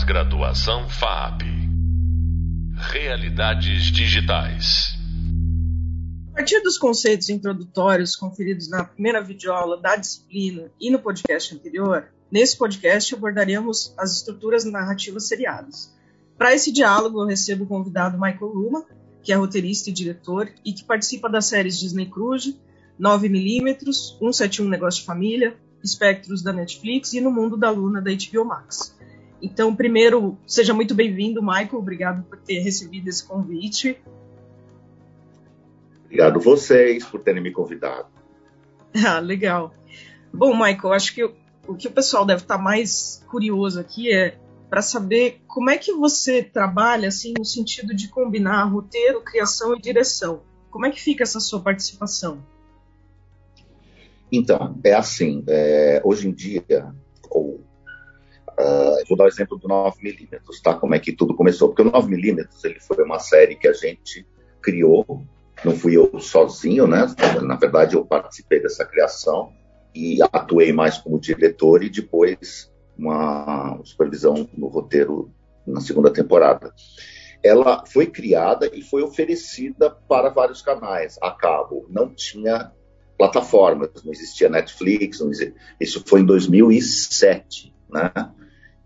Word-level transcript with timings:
Pós-graduação 0.00 0.88
FAP. 0.88 1.42
Realidades 2.74 3.92
digitais. 3.92 4.94
A 6.32 6.36
partir 6.36 6.60
dos 6.62 6.78
conceitos 6.78 7.28
introdutórios 7.28 8.16
conferidos 8.16 8.70
na 8.70 8.82
primeira 8.82 9.22
videoaula 9.22 9.76
da 9.76 9.96
disciplina 9.96 10.70
e 10.80 10.90
no 10.90 11.00
podcast 11.00 11.54
anterior, 11.54 12.08
nesse 12.32 12.56
podcast 12.56 13.14
abordaremos 13.14 13.92
as 13.98 14.16
estruturas 14.16 14.64
narrativas 14.64 15.28
seriadas. 15.28 15.94
Para 16.38 16.54
esse 16.54 16.72
diálogo, 16.72 17.20
eu 17.20 17.26
recebo 17.26 17.64
o 17.64 17.68
convidado 17.68 18.18
Michael 18.18 18.52
Luma, 18.52 18.86
que 19.22 19.32
é 19.32 19.36
roteirista 19.36 19.90
e 19.90 19.92
diretor 19.92 20.50
e 20.64 20.72
que 20.72 20.84
participa 20.84 21.28
das 21.28 21.44
séries 21.44 21.78
Disney 21.78 22.06
Cruise, 22.06 22.58
9mm, 22.98 23.82
171 24.18 24.66
Negócio 24.66 25.00
de 25.00 25.06
Família, 25.06 25.54
Espectros 25.84 26.42
da 26.42 26.54
Netflix 26.54 27.12
e 27.12 27.20
No 27.20 27.30
Mundo 27.30 27.56
da 27.56 27.68
Luna 27.70 28.00
da 28.00 28.10
HBO 28.10 28.46
Max. 28.46 28.98
Então, 29.42 29.74
primeiro, 29.74 30.36
seja 30.46 30.74
muito 30.74 30.94
bem-vindo, 30.94 31.40
Michael. 31.42 31.78
Obrigado 31.78 32.22
por 32.24 32.38
ter 32.38 32.60
recebido 32.60 33.08
esse 33.08 33.26
convite. 33.26 33.96
Obrigado 36.04 36.40
vocês 36.40 37.04
por 37.04 37.22
terem 37.22 37.42
me 37.42 37.52
convidado. 37.52 38.08
Ah, 39.06 39.20
legal. 39.20 39.72
Bom, 40.34 40.52
Michael, 40.52 40.92
acho 40.92 41.14
que 41.14 41.22
o 41.22 41.76
que 41.76 41.86
o 41.86 41.92
pessoal 41.92 42.26
deve 42.26 42.42
estar 42.42 42.58
mais 42.58 43.24
curioso 43.28 43.78
aqui 43.78 44.12
é 44.12 44.36
para 44.68 44.82
saber 44.82 45.40
como 45.46 45.70
é 45.70 45.78
que 45.78 45.92
você 45.92 46.42
trabalha 46.42 47.06
assim 47.06 47.32
no 47.38 47.44
sentido 47.44 47.94
de 47.94 48.08
combinar 48.08 48.64
roteiro, 48.64 49.22
criação 49.22 49.76
e 49.76 49.80
direção. 49.80 50.42
Como 50.70 50.86
é 50.86 50.90
que 50.90 51.00
fica 51.00 51.22
essa 51.22 51.38
sua 51.38 51.60
participação? 51.60 52.44
Então, 54.32 54.76
é 54.82 54.94
assim, 54.94 55.44
é, 55.48 56.00
hoje 56.04 56.28
em 56.28 56.32
dia, 56.32 56.94
ou 57.28 57.60
Uh, 58.60 59.08
vou 59.08 59.16
dar 59.16 59.24
o 59.24 59.28
exemplo 59.28 59.58
do 59.58 59.68
9mm, 59.68 60.40
tá? 60.62 60.74
Como 60.74 60.94
é 60.94 60.98
que 60.98 61.12
tudo 61.12 61.34
começou. 61.34 61.68
Porque 61.68 61.82
o 61.82 61.90
9mm 61.90 62.48
ele 62.64 62.80
foi 62.80 63.04
uma 63.04 63.18
série 63.18 63.56
que 63.56 63.68
a 63.68 63.72
gente 63.72 64.26
criou, 64.60 65.24
não 65.64 65.76
fui 65.76 65.96
eu 65.96 66.18
sozinho, 66.20 66.86
né? 66.86 67.06
Na 67.42 67.56
verdade, 67.56 67.96
eu 67.96 68.04
participei 68.04 68.60
dessa 68.60 68.84
criação 68.84 69.52
e 69.94 70.18
atuei 70.32 70.72
mais 70.72 70.98
como 70.98 71.20
diretor 71.20 71.82
e 71.82 71.90
depois 71.90 72.70
uma 72.96 73.80
supervisão 73.84 74.48
no 74.56 74.68
roteiro 74.68 75.30
na 75.66 75.80
segunda 75.80 76.12
temporada. 76.12 76.72
Ela 77.42 77.84
foi 77.86 78.06
criada 78.06 78.70
e 78.72 78.82
foi 78.82 79.02
oferecida 79.02 79.90
para 79.90 80.28
vários 80.28 80.60
canais 80.60 81.16
a 81.22 81.30
cabo. 81.30 81.86
Não 81.88 82.14
tinha 82.14 82.72
plataformas, 83.16 83.90
não 84.04 84.12
existia 84.12 84.48
Netflix, 84.48 85.20
não 85.20 85.30
existia... 85.30 85.54
isso 85.80 86.02
foi 86.06 86.20
em 86.20 86.24
2007, 86.24 87.74
né? 87.90 88.10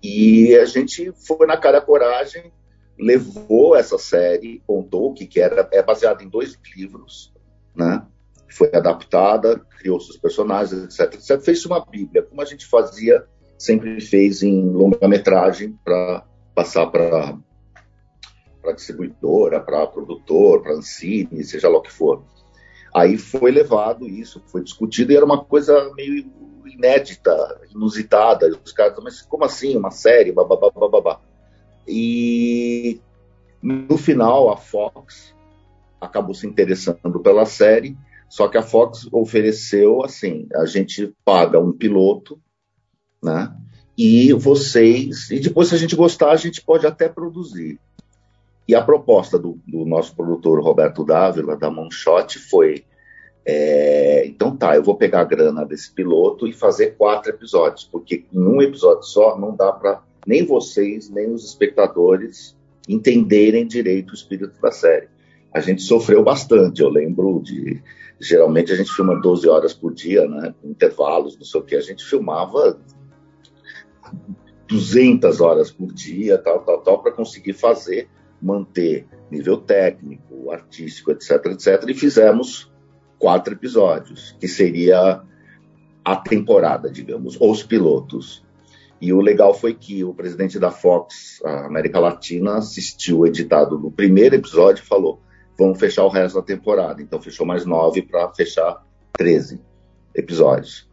E 0.04 0.54
a 0.56 0.66
gente 0.66 1.10
foi 1.26 1.46
na 1.46 1.56
cara 1.56 1.80
coragem, 1.80 2.52
levou 2.98 3.74
essa 3.74 3.96
série, 3.96 4.62
contou 4.66 5.14
que, 5.14 5.26
que 5.26 5.40
era, 5.40 5.66
é 5.72 5.82
baseada 5.82 6.22
em 6.22 6.28
dois 6.28 6.58
livros, 6.76 7.32
né? 7.74 8.06
Foi 8.50 8.70
adaptada, 8.74 9.58
criou 9.78 9.98
seus 9.98 10.18
personagens, 10.18 10.84
etc, 10.84 11.14
etc. 11.14 11.40
Fez 11.40 11.64
uma 11.64 11.82
bíblia, 11.82 12.22
como 12.22 12.42
a 12.42 12.44
gente 12.44 12.66
fazia, 12.66 13.24
sempre 13.58 13.98
fez 13.98 14.42
em 14.42 14.68
longa-metragem 14.68 15.74
para 15.82 16.22
passar 16.54 16.86
para 16.88 17.38
para 18.60 18.72
distribuidora, 18.72 19.58
para 19.60 19.86
produtor, 19.86 20.62
para 20.62 20.74
Ancine, 20.74 21.42
seja 21.44 21.68
lá 21.68 21.78
o 21.78 21.82
que 21.82 21.92
for. 21.92 22.24
Aí 22.94 23.16
foi 23.16 23.50
levado 23.50 24.06
isso, 24.06 24.42
foi 24.46 24.62
discutido 24.62 25.12
e 25.12 25.16
era 25.16 25.24
uma 25.24 25.42
coisa 25.44 25.92
meio 25.94 26.30
inédita, 26.66 27.60
inusitada. 27.74 28.48
Os 28.64 28.72
caras, 28.72 28.98
mas 29.02 29.22
como 29.22 29.44
assim? 29.44 29.76
Uma 29.76 29.90
série? 29.90 30.32
Bababá, 30.32 30.70
bababá. 30.70 31.20
E 31.86 33.00
no 33.62 33.96
final, 33.96 34.50
a 34.50 34.56
Fox 34.56 35.34
acabou 36.00 36.34
se 36.34 36.46
interessando 36.46 37.20
pela 37.20 37.46
série, 37.46 37.96
só 38.28 38.48
que 38.48 38.58
a 38.58 38.62
Fox 38.62 39.08
ofereceu 39.12 40.02
assim: 40.02 40.46
a 40.54 40.66
gente 40.66 41.14
paga 41.24 41.58
um 41.58 41.72
piloto, 41.72 42.40
né? 43.22 43.54
E 43.96 44.32
vocês, 44.32 45.30
e 45.30 45.38
depois, 45.38 45.68
se 45.68 45.74
a 45.74 45.78
gente 45.78 45.94
gostar, 45.94 46.32
a 46.32 46.36
gente 46.36 46.60
pode 46.60 46.86
até 46.86 47.08
produzir. 47.08 47.78
E 48.66 48.74
a 48.74 48.82
proposta 48.82 49.38
do, 49.38 49.60
do 49.66 49.84
nosso 49.84 50.16
produtor 50.16 50.60
Roberto 50.62 51.04
Dávila, 51.04 51.56
da 51.56 51.70
Monshot, 51.70 52.38
foi: 52.38 52.84
é, 53.46 54.26
então 54.26 54.56
tá, 54.56 54.74
eu 54.74 54.82
vou 54.82 54.96
pegar 54.96 55.20
a 55.20 55.24
grana 55.24 55.66
desse 55.66 55.90
piloto 55.92 56.46
e 56.46 56.52
fazer 56.52 56.96
quatro 56.96 57.30
episódios, 57.30 57.84
porque 57.84 58.24
em 58.32 58.38
um 58.38 58.62
episódio 58.62 59.02
só 59.02 59.38
não 59.38 59.54
dá 59.54 59.70
para 59.70 60.02
nem 60.26 60.46
vocês, 60.46 61.10
nem 61.10 61.30
os 61.30 61.44
espectadores 61.44 62.56
entenderem 62.88 63.66
direito 63.66 64.12
o 64.12 64.14
espírito 64.14 64.58
da 64.60 64.72
série. 64.72 65.08
A 65.52 65.60
gente 65.60 65.82
sofreu 65.82 66.22
bastante, 66.22 66.80
eu 66.80 66.88
lembro 66.88 67.40
de. 67.42 67.82
Geralmente 68.18 68.72
a 68.72 68.76
gente 68.76 68.90
filma 68.92 69.20
12 69.20 69.48
horas 69.48 69.74
por 69.74 69.92
dia, 69.92 70.26
né? 70.26 70.54
Intervalos, 70.64 71.36
não 71.36 71.44
sei 71.44 71.60
o 71.60 71.64
que. 71.64 71.76
A 71.76 71.80
gente 71.80 72.04
filmava 72.04 72.78
200 74.66 75.40
horas 75.40 75.70
por 75.70 75.92
dia, 75.92 76.38
tal, 76.38 76.60
tal, 76.60 76.80
tal, 76.80 77.02
para 77.02 77.12
conseguir 77.12 77.52
fazer, 77.52 78.08
manter 78.40 79.06
nível 79.30 79.58
técnico, 79.58 80.50
artístico, 80.50 81.10
etc, 81.10 81.46
etc. 81.46 81.84
E 81.88 81.94
fizemos 81.94 82.72
quatro 83.24 83.54
episódios, 83.54 84.36
que 84.38 84.46
seria 84.46 85.22
a 86.04 86.16
temporada, 86.16 86.90
digamos, 86.90 87.40
ou 87.40 87.50
os 87.50 87.62
pilotos. 87.62 88.44
E 89.00 89.14
o 89.14 89.20
legal 89.22 89.54
foi 89.54 89.72
que 89.72 90.04
o 90.04 90.12
presidente 90.12 90.58
da 90.58 90.70
Fox, 90.70 91.40
América 91.42 91.98
Latina, 91.98 92.58
assistiu 92.58 93.20
o 93.20 93.26
editado 93.26 93.78
do 93.78 93.90
primeiro 93.90 94.34
episódio 94.34 94.82
e 94.82 94.86
falou: 94.86 95.22
vamos 95.58 95.80
fechar 95.80 96.04
o 96.04 96.10
resto 96.10 96.34
da 96.34 96.42
temporada. 96.42 97.00
Então 97.00 97.18
fechou 97.18 97.46
mais 97.46 97.64
nove 97.64 98.02
para 98.02 98.30
fechar 98.34 98.84
13 99.16 99.58
episódios. 100.14 100.86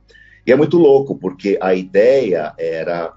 E 0.48 0.54
é 0.54 0.56
muito 0.56 0.78
louco, 0.78 1.18
porque 1.18 1.60
a 1.62 1.76
ideia 1.76 2.54
era 2.58 3.14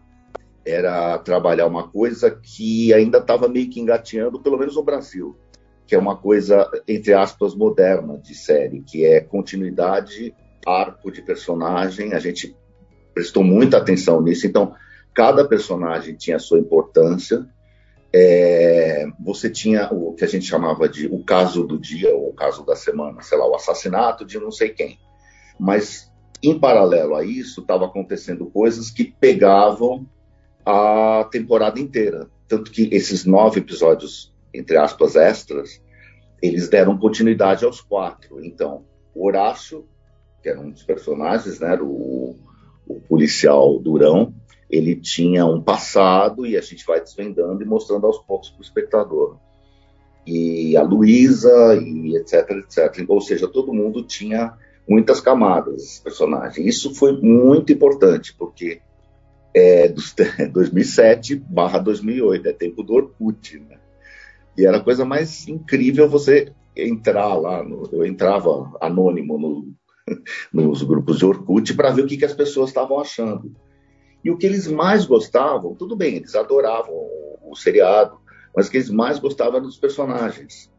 era 0.66 1.18
trabalhar 1.18 1.66
uma 1.66 1.86
coisa 1.86 2.32
que 2.32 2.92
ainda 2.92 3.18
estava 3.18 3.46
meio 3.46 3.70
que 3.70 3.78
engateando, 3.78 4.40
pelo 4.40 4.58
menos 4.58 4.74
no 4.74 4.82
Brasil 4.82 5.36
que 5.86 5.94
é 5.94 5.98
uma 5.98 6.16
coisa, 6.16 6.70
entre 6.88 7.12
aspas, 7.12 7.54
moderna 7.54 8.18
de 8.18 8.34
série, 8.34 8.80
que 8.80 9.04
é 9.04 9.20
continuidade, 9.20 10.34
arco 10.66 11.10
de 11.10 11.20
personagem. 11.22 12.14
A 12.14 12.18
gente 12.18 12.56
prestou 13.12 13.44
muita 13.44 13.76
atenção 13.76 14.20
nisso. 14.22 14.46
Então, 14.46 14.74
cada 15.14 15.46
personagem 15.46 16.14
tinha 16.14 16.36
a 16.36 16.40
sua 16.40 16.58
importância. 16.58 17.46
É, 18.12 19.06
você 19.24 19.50
tinha 19.50 19.92
o 19.92 20.14
que 20.14 20.24
a 20.24 20.28
gente 20.28 20.46
chamava 20.46 20.88
de 20.88 21.06
o 21.06 21.22
caso 21.22 21.64
do 21.64 21.78
dia 21.78 22.14
ou 22.14 22.30
o 22.30 22.34
caso 22.34 22.64
da 22.64 22.76
semana, 22.76 23.20
sei 23.22 23.36
lá, 23.36 23.46
o 23.46 23.54
assassinato 23.54 24.24
de 24.24 24.38
não 24.38 24.50
sei 24.50 24.70
quem. 24.70 24.98
Mas, 25.58 26.10
em 26.42 26.58
paralelo 26.58 27.14
a 27.14 27.24
isso, 27.24 27.60
estavam 27.60 27.86
acontecendo 27.86 28.46
coisas 28.46 28.90
que 28.90 29.04
pegavam 29.04 30.06
a 30.64 31.28
temporada 31.30 31.78
inteira. 31.78 32.28
Tanto 32.48 32.70
que 32.70 32.88
esses 32.92 33.24
nove 33.24 33.60
episódios 33.60 34.33
entre 34.54 34.76
aspas, 34.76 35.16
extras, 35.16 35.82
eles 36.42 36.68
deram 36.68 36.96
continuidade 36.96 37.64
aos 37.64 37.80
quatro. 37.80 38.44
Então, 38.44 38.84
o 39.14 39.26
Horácio, 39.26 39.86
que 40.42 40.48
era 40.48 40.60
um 40.60 40.70
dos 40.70 40.82
personagens, 40.82 41.60
né, 41.60 41.78
o, 41.80 42.36
o 42.86 43.00
policial 43.08 43.78
Durão, 43.78 44.34
ele 44.70 44.96
tinha 44.96 45.46
um 45.46 45.62
passado 45.62 46.46
e 46.46 46.56
a 46.56 46.60
gente 46.60 46.84
vai 46.84 47.00
desvendando 47.00 47.62
e 47.62 47.66
mostrando 47.66 48.06
aos 48.06 48.18
poucos 48.18 48.50
para 48.50 48.58
o 48.58 48.62
espectador. 48.62 49.38
E 50.26 50.76
a 50.76 50.82
Luísa, 50.82 51.76
e 51.76 52.16
etc, 52.16 52.50
etc. 52.50 53.04
Ou 53.08 53.20
seja, 53.20 53.46
todo 53.46 53.74
mundo 53.74 54.02
tinha 54.02 54.56
muitas 54.88 55.20
camadas, 55.20 55.82
esse 55.82 56.02
personagem. 56.02 56.66
Isso 56.66 56.94
foi 56.94 57.12
muito 57.20 57.72
importante, 57.72 58.34
porque 58.34 58.80
é 59.54 59.88
dos 59.88 60.14
2007 60.52 61.36
barra 61.36 61.78
2008, 61.78 62.48
é 62.48 62.52
tempo 62.52 62.82
do 62.82 62.94
Orkut, 62.94 63.58
né? 63.60 63.78
E 64.56 64.66
era 64.66 64.76
a 64.78 64.82
coisa 64.82 65.04
mais 65.04 65.48
incrível 65.48 66.08
você 66.08 66.52
entrar 66.76 67.34
lá. 67.34 67.62
No, 67.62 67.88
eu 67.92 68.04
entrava 68.04 68.72
anônimo 68.80 69.38
no, 69.38 69.74
nos 70.52 70.82
grupos 70.82 71.18
de 71.18 71.26
Orkut 71.26 71.74
para 71.74 71.90
ver 71.90 72.02
o 72.02 72.06
que, 72.06 72.16
que 72.16 72.24
as 72.24 72.34
pessoas 72.34 72.70
estavam 72.70 72.98
achando. 72.98 73.54
E 74.24 74.30
o 74.30 74.38
que 74.38 74.46
eles 74.46 74.66
mais 74.66 75.04
gostavam, 75.04 75.74
tudo 75.74 75.94
bem, 75.94 76.16
eles 76.16 76.34
adoravam 76.34 76.94
o, 76.94 77.54
seriado, 77.54 78.18
mas 78.56 78.66
o 78.66 78.70
que 78.70 78.78
eles 78.78 78.90
mais 78.90 79.18
gostavam 79.18 79.56
eram 79.56 79.66
dos 79.66 79.76
personagens. 79.76 80.72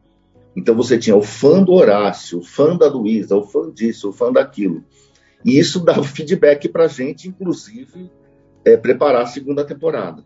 Então 0.56 0.74
você 0.74 0.98
tinha 0.98 1.14
o 1.14 1.22
fã 1.22 1.62
do 1.62 1.72
Horácio, 1.72 2.38
o 2.38 2.42
fã 2.42 2.76
da 2.76 2.88
Luísa, 2.88 3.36
o 3.36 3.42
fã 3.42 3.70
disso, 3.70 4.08
o 4.08 4.12
fã 4.12 4.32
daquilo. 4.32 4.82
E 5.44 5.58
isso 5.58 5.78
dava 5.84 6.02
feedback 6.02 6.68
para 6.68 6.84
a 6.84 6.88
gente, 6.88 7.28
inclusive, 7.28 8.10
é, 8.64 8.76
preparar 8.76 9.22
a 9.22 9.26
segunda 9.26 9.64
temporada 9.64 10.24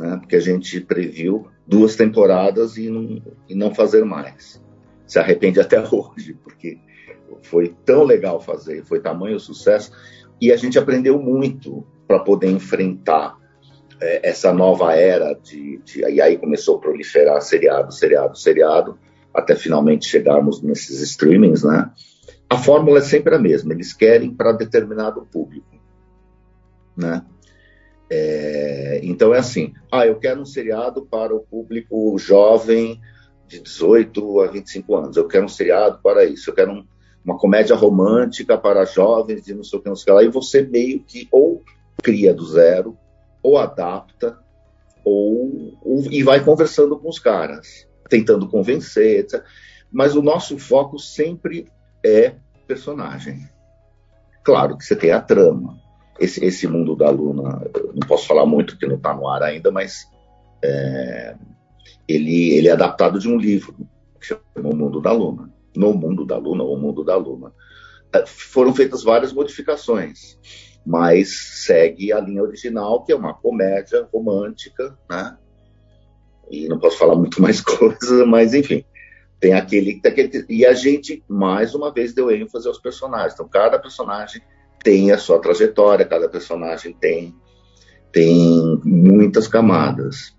né? 0.00 0.16
porque 0.16 0.36
a 0.36 0.40
gente 0.40 0.80
previu 0.80 1.46
duas 1.66 1.94
temporadas 1.94 2.78
e 2.78 2.88
não, 2.88 3.22
e 3.46 3.54
não 3.54 3.74
fazer 3.74 4.02
mais. 4.04 4.60
Se 5.06 5.18
arrepende 5.18 5.60
até 5.60 5.78
hoje, 5.86 6.34
porque 6.42 6.78
foi 7.42 7.76
tão 7.84 8.04
legal 8.04 8.40
fazer, 8.40 8.82
foi 8.84 9.00
tamanho 9.00 9.38
sucesso, 9.38 9.92
e 10.40 10.50
a 10.50 10.56
gente 10.56 10.78
aprendeu 10.78 11.20
muito 11.20 11.86
para 12.08 12.18
poder 12.20 12.48
enfrentar 12.48 13.36
é, 14.00 14.30
essa 14.30 14.52
nova 14.52 14.94
era 14.94 15.34
de, 15.34 15.78
de, 15.84 16.00
E 16.00 16.20
aí 16.20 16.38
começou 16.38 16.78
a 16.78 16.80
proliferar 16.80 17.40
seriado, 17.42 17.92
seriado, 17.92 18.36
seriado, 18.38 18.98
até 19.34 19.54
finalmente 19.54 20.08
chegarmos 20.08 20.62
nesses 20.62 21.00
streamings, 21.02 21.62
né? 21.62 21.90
A 22.48 22.56
fórmula 22.56 22.98
é 22.98 23.02
sempre 23.02 23.34
a 23.34 23.38
mesma, 23.38 23.74
eles 23.74 23.92
querem 23.92 24.34
para 24.34 24.52
determinado 24.52 25.28
público, 25.30 25.78
né? 26.96 27.22
É, 28.10 28.79
então 29.02 29.34
é 29.34 29.38
assim, 29.38 29.72
ah, 29.90 30.06
eu 30.06 30.16
quero 30.16 30.40
um 30.40 30.46
seriado 30.46 31.06
para 31.06 31.34
o 31.34 31.40
público 31.40 32.16
jovem 32.18 33.00
de 33.46 33.60
18 33.60 34.40
a 34.40 34.46
25 34.48 34.96
anos, 34.96 35.16
eu 35.16 35.26
quero 35.26 35.44
um 35.44 35.48
seriado 35.48 36.00
para 36.02 36.24
isso, 36.24 36.50
eu 36.50 36.54
quero 36.54 36.72
um, 36.72 36.84
uma 37.24 37.38
comédia 37.38 37.74
romântica 37.74 38.56
para 38.56 38.84
jovens 38.84 39.44
de 39.44 39.54
não 39.54 39.64
sei 39.64 39.78
o 39.78 39.82
que, 39.82 39.88
não 39.88 39.96
sei 39.96 40.02
o 40.02 40.06
que 40.06 40.12
lá, 40.12 40.24
e 40.24 40.28
você 40.28 40.62
meio 40.62 41.00
que 41.00 41.28
ou 41.30 41.62
cria 42.02 42.32
do 42.32 42.46
zero, 42.46 42.96
ou 43.42 43.58
adapta, 43.58 44.38
ou, 45.04 45.78
ou 45.82 46.02
e 46.10 46.22
vai 46.22 46.42
conversando 46.44 46.98
com 46.98 47.08
os 47.08 47.18
caras, 47.18 47.86
tentando 48.08 48.48
convencer, 48.48 49.20
etc. 49.20 49.44
Mas 49.90 50.14
o 50.14 50.22
nosso 50.22 50.58
foco 50.58 50.98
sempre 50.98 51.66
é 52.04 52.34
personagem. 52.66 53.48
Claro 54.44 54.76
que 54.76 54.84
você 54.84 54.96
tem 54.96 55.10
a 55.10 55.20
trama. 55.20 55.78
Esse, 56.20 56.44
esse 56.44 56.68
mundo 56.68 56.94
da 56.94 57.08
Luna, 57.10 57.62
não 57.94 58.06
posso 58.06 58.26
falar 58.26 58.44
muito 58.44 58.74
porque 58.74 58.86
não 58.86 58.96
está 58.96 59.14
no 59.14 59.26
ar 59.26 59.42
ainda, 59.42 59.70
mas 59.70 60.06
é, 60.62 61.34
ele, 62.06 62.50
ele 62.54 62.68
é 62.68 62.72
adaptado 62.72 63.18
de 63.18 63.28
um 63.28 63.38
livro 63.38 63.74
que 64.20 64.26
chama 64.26 64.40
O 64.56 64.76
Mundo 64.76 65.00
da 65.00 65.12
Luna. 65.12 65.50
No 65.74 65.94
Mundo 65.94 66.26
da 66.26 66.36
Luna, 66.36 66.62
ou 66.62 66.78
Mundo 66.78 67.02
da 67.02 67.16
Luna. 67.16 67.52
É, 68.12 68.26
foram 68.26 68.74
feitas 68.74 69.02
várias 69.02 69.32
modificações 69.32 70.38
mas 70.84 71.64
segue 71.64 72.12
a 72.12 72.20
linha 72.20 72.42
original, 72.42 73.04
que 73.04 73.12
é 73.12 73.16
uma 73.16 73.34
comédia 73.34 74.08
romântica, 74.12 74.96
né? 75.08 75.36
E 76.50 76.68
não 76.68 76.78
posso 76.78 76.98
falar 76.98 77.14
muito 77.14 77.40
mais 77.42 77.60
coisas, 77.60 78.26
mas 78.26 78.54
enfim, 78.54 78.84
tem 79.38 79.54
aquele, 79.54 80.00
tem 80.00 80.12
aquele. 80.12 80.46
E 80.48 80.66
a 80.66 80.72
gente, 80.72 81.22
mais 81.28 81.74
uma 81.74 81.92
vez, 81.92 82.12
deu 82.12 82.30
ênfase 82.30 82.66
aos 82.66 82.78
personagens. 82.78 83.34
Então, 83.34 83.48
cada 83.48 83.78
personagem 83.78 84.42
tem 84.82 85.12
a 85.12 85.18
sua 85.18 85.38
trajetória, 85.40 86.06
cada 86.06 86.28
personagem 86.28 86.92
tem, 86.92 87.34
tem 88.12 88.80
muitas 88.84 89.46
camadas. 89.46 90.34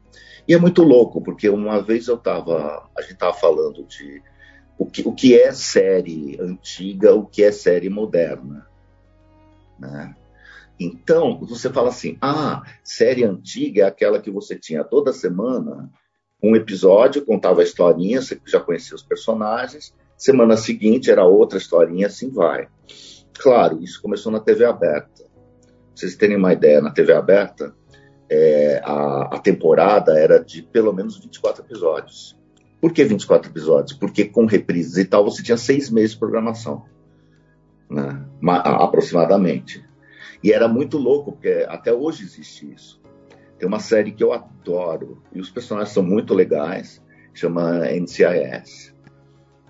E 0.47 0.53
é 0.53 0.57
muito 0.57 0.83
louco, 0.83 1.21
porque 1.21 1.47
uma 1.49 1.81
vez 1.81 2.07
eu 2.07 2.15
estava. 2.15 2.89
A 2.97 3.01
gente 3.01 3.13
estava 3.13 3.33
falando 3.33 3.85
de 3.85 4.21
o 4.77 4.85
que, 4.85 5.07
o 5.07 5.13
que 5.13 5.39
é 5.39 5.51
série 5.51 6.37
antiga, 6.41 7.13
o 7.13 7.25
que 7.25 7.43
é 7.43 7.51
série 7.51 7.89
moderna. 7.89 8.67
Né? 9.79 10.15
Então, 10.79 11.39
você 11.45 11.69
fala 11.69 11.89
assim: 11.89 12.17
ah, 12.19 12.63
série 12.83 13.23
antiga 13.23 13.83
é 13.83 13.85
aquela 13.85 14.19
que 14.19 14.31
você 14.31 14.57
tinha 14.57 14.83
toda 14.83 15.13
semana 15.13 15.91
um 16.43 16.55
episódio, 16.55 17.23
contava 17.23 17.61
a 17.61 17.63
historinha, 17.63 18.21
você 18.21 18.39
já 18.47 18.59
conhecia 18.59 18.95
os 18.95 19.03
personagens, 19.03 19.93
semana 20.17 20.57
seguinte 20.57 21.11
era 21.11 21.23
outra 21.23 21.59
historinha, 21.59 22.07
assim 22.07 22.31
vai. 22.31 22.67
Claro, 23.41 23.81
isso 23.81 23.99
começou 24.01 24.31
na 24.31 24.39
TV 24.39 24.65
aberta. 24.65 25.23
Pra 25.23 25.95
vocês 25.95 26.15
terem 26.15 26.37
uma 26.37 26.53
ideia, 26.53 26.79
na 26.79 26.91
TV 26.91 27.11
aberta, 27.11 27.73
é, 28.29 28.79
a, 28.83 29.35
a 29.35 29.39
temporada 29.39 30.17
era 30.17 30.39
de 30.39 30.61
pelo 30.61 30.93
menos 30.93 31.17
24 31.17 31.65
episódios. 31.65 32.37
Por 32.79 32.93
que 32.93 33.03
24 33.03 33.51
episódios? 33.51 33.97
Porque 33.97 34.25
com 34.25 34.45
reprises 34.45 34.97
e 34.97 35.05
tal, 35.05 35.23
você 35.23 35.41
tinha 35.41 35.57
seis 35.57 35.89
meses 35.89 36.11
de 36.11 36.19
programação, 36.19 36.85
né? 37.89 38.23
aproximadamente. 38.47 39.83
E 40.43 40.51
era 40.51 40.67
muito 40.67 40.97
louco, 40.97 41.33
porque 41.33 41.65
até 41.67 41.91
hoje 41.91 42.23
existe 42.23 42.71
isso. 42.71 43.01
Tem 43.57 43.67
uma 43.67 43.79
série 43.79 44.11
que 44.11 44.23
eu 44.23 44.33
adoro, 44.33 45.21
e 45.33 45.39
os 45.39 45.49
personagens 45.49 45.93
são 45.93 46.03
muito 46.03 46.33
legais, 46.33 47.03
chama 47.33 47.85
NCIS. 47.91 48.95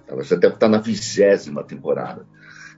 Você 0.10 0.38
deve 0.38 0.56
estar 0.56 0.68
na 0.68 0.78
vigésima 0.78 1.64
temporada. 1.64 2.26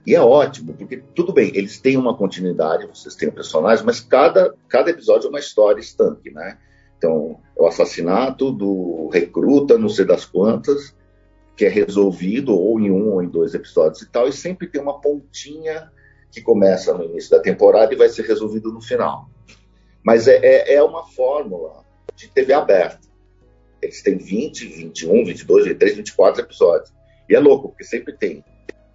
E 0.06 0.14
é 0.14 0.20
ótimo, 0.20 0.74
porque 0.74 1.02
tudo 1.14 1.32
bem, 1.32 1.50
eles 1.54 1.80
têm 1.80 1.96
uma 1.96 2.14
continuidade, 2.14 2.86
vocês 2.86 3.14
têm 3.14 3.30
personagens, 3.30 3.84
mas 3.84 4.00
cada, 4.00 4.54
cada 4.68 4.90
episódio 4.90 5.26
é 5.26 5.30
uma 5.30 5.38
história 5.38 5.80
estanque, 5.80 6.30
né? 6.30 6.58
Então, 6.98 7.40
é 7.58 7.62
o 7.62 7.66
assassinato 7.66 8.52
do 8.52 9.08
recruta, 9.12 9.78
não 9.78 9.88
sei 9.88 10.04
das 10.04 10.24
quantas, 10.26 10.94
que 11.56 11.64
é 11.64 11.68
resolvido 11.68 12.54
ou 12.54 12.78
em 12.78 12.90
um 12.90 13.12
ou 13.12 13.22
em 13.22 13.28
dois 13.28 13.54
episódios 13.54 14.02
e 14.02 14.10
tal, 14.10 14.28
e 14.28 14.32
sempre 14.32 14.66
tem 14.66 14.80
uma 14.80 15.00
pontinha 15.00 15.90
que 16.30 16.42
começa 16.42 16.92
no 16.92 17.04
início 17.04 17.30
da 17.30 17.40
temporada 17.40 17.94
e 17.94 17.96
vai 17.96 18.08
ser 18.08 18.26
resolvido 18.26 18.72
no 18.72 18.80
final. 18.80 19.30
Mas 20.02 20.28
é, 20.28 20.36
é, 20.36 20.74
é 20.74 20.82
uma 20.82 21.06
fórmula 21.06 21.82
de 22.14 22.28
TV 22.28 22.52
aberta. 22.52 23.08
Eles 23.80 24.02
têm 24.02 24.18
20, 24.18 24.66
21, 24.66 25.24
22, 25.24 25.64
23, 25.66 25.96
24 25.96 26.42
episódios. 26.42 26.92
E 27.28 27.34
é 27.34 27.38
louco, 27.38 27.68
porque 27.68 27.84
sempre 27.84 28.14
tem 28.14 28.44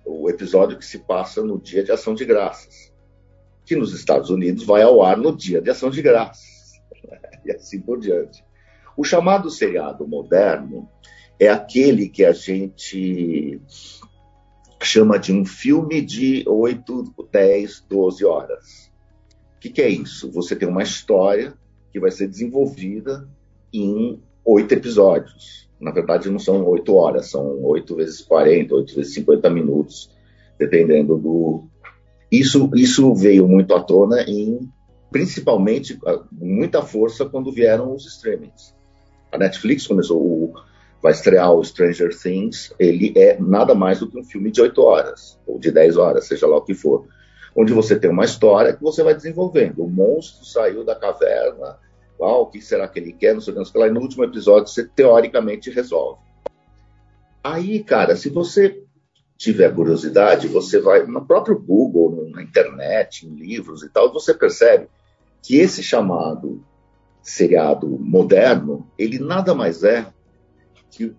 o 0.10 0.30
episódio 0.30 0.78
que 0.78 0.86
se 0.86 1.00
passa 1.00 1.44
no 1.44 1.60
dia 1.60 1.84
de 1.84 1.92
ação 1.92 2.16
de 2.16 2.26
graças, 2.26 2.92
que 3.64 3.76
nos 3.76 3.94
Estados 3.94 4.30
Unidos 4.30 4.64
vai 4.64 4.82
ao 4.82 5.04
ar 5.04 5.18
no 5.18 5.36
dia 5.36 5.62
de 5.62 5.70
ação 5.70 5.90
de 5.90 6.02
graças. 6.02 6.50
E 7.46 7.52
assim 7.54 7.80
por 7.80 7.98
diante. 7.98 8.44
O 8.98 9.04
chamado 9.06 9.50
seriado 9.50 10.06
moderno 10.06 10.90
é 11.40 11.48
aquele 11.48 12.10
que 12.10 12.26
a 12.26 12.34
gente 12.34 13.62
chama 14.84 15.18
de 15.18 15.32
um 15.32 15.46
filme 15.46 16.02
de 16.02 16.44
8, 16.46 17.16
10, 17.32 17.86
12 17.88 18.26
horas. 18.26 18.92
O 19.56 19.60
que, 19.60 19.70
que, 19.70 19.82
é 19.82 19.88
isso? 19.88 20.30
Você 20.32 20.54
tem 20.54 20.68
uma 20.68 20.84
história 20.84 21.54
que 21.94 22.00
vai 22.00 22.12
ser 22.12 22.28
desenvolvida 22.28 23.28
em 23.74 24.22
oito 24.44 24.74
episódios. 24.74 25.69
Na 25.80 25.92
verdade, 25.92 26.30
não 26.30 26.40
são 26.40 26.66
oito 26.68 26.94
horas, 26.96 27.30
são 27.30 27.62
oito 27.64 27.96
vezes 27.96 28.22
40, 28.22 28.76
oito 28.76 28.96
vezes 28.96 29.14
50 29.14 29.50
minutos, 29.50 30.10
dependendo 30.58 31.18
do. 31.18 31.64
Isso, 32.32 32.70
isso 32.76 33.14
veio 33.16 33.48
muito 33.48 33.74
à 33.74 33.82
tona 33.82 34.22
em, 34.24 34.70
principalmente, 35.10 35.98
muita 36.32 36.82
força 36.82 37.26
quando 37.26 37.52
vieram 37.52 37.94
os 37.94 38.06
streamings. 38.06 38.76
A 39.32 39.38
Netflix 39.38 39.88
começou, 39.88 40.22
o, 40.22 40.54
vai 41.02 41.12
estrear 41.12 41.52
o 41.54 41.64
Stranger 41.64 42.16
Things, 42.16 42.74
ele 42.78 43.14
é 43.16 43.40
nada 43.40 43.74
mais 43.74 44.00
do 44.00 44.10
que 44.10 44.20
um 44.20 44.24
filme 44.24 44.52
de 44.52 44.62
8 44.62 44.82
horas, 44.82 45.40
ou 45.48 45.58
de 45.58 45.72
10 45.72 45.98
horas, 45.98 46.28
seja 46.28 46.46
lá 46.46 46.58
o 46.58 46.62
que 46.62 46.74
for. 46.74 47.08
Onde 47.56 47.74
você 47.74 47.98
tem 47.98 48.12
uma 48.12 48.26
história 48.26 48.74
que 48.74 48.82
você 48.82 49.02
vai 49.02 49.16
desenvolvendo. 49.16 49.84
O 49.84 49.90
monstro 49.90 50.46
saiu 50.46 50.84
da 50.84 50.96
caverna, 50.96 51.78
ah, 52.26 52.38
o 52.38 52.48
que 52.48 52.62
será 52.62 52.88
que 52.88 53.00
ele 53.00 53.14
quer, 53.14 53.34
não 53.34 53.42
sei 53.42 53.54
o 53.54 53.64
que 53.64 53.78
lá, 53.78 53.88
e 53.88 53.92
no 53.92 54.02
último 54.02 54.24
episódio 54.24 54.68
você 54.68 54.86
teoricamente 54.86 55.70
resolve. 55.70 56.22
Aí, 57.44 57.84
cara, 57.84 58.16
se 58.16 58.30
você 58.30 58.84
tiver 59.38 59.74
curiosidade, 59.74 60.48
você 60.48 60.80
vai 60.80 61.06
no 61.06 61.26
próprio 61.26 61.58
Google, 61.58 62.30
na 62.30 62.44
internet, 62.44 63.26
em 63.26 63.34
livros 63.34 63.84
e 63.84 63.90
tal, 63.90 64.12
você 64.12 64.34
percebe 64.34 64.90
que 65.42 65.58
esse 65.58 65.82
chamado 65.82 66.62
seriado 67.22 67.88
moderno, 67.88 68.90
ele 68.98 69.20
nada 69.20 69.56
mais 69.56 69.84
é 69.84 70.12
que 70.92 71.16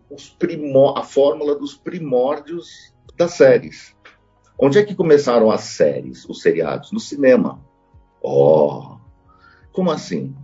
a 0.97 1.03
fórmula 1.03 1.55
dos 1.55 1.75
primórdios 1.75 2.93
das 3.17 3.33
séries. 3.33 3.97
Onde 4.59 4.79
é 4.79 4.83
que 4.83 4.95
começaram 4.95 5.51
as 5.51 5.63
séries, 5.63 6.29
os 6.29 6.43
seriados? 6.43 6.93
No 6.93 7.01
cinema. 7.01 7.65
Oh, 8.21 8.99
como 9.73 9.91
assim? 9.91 10.35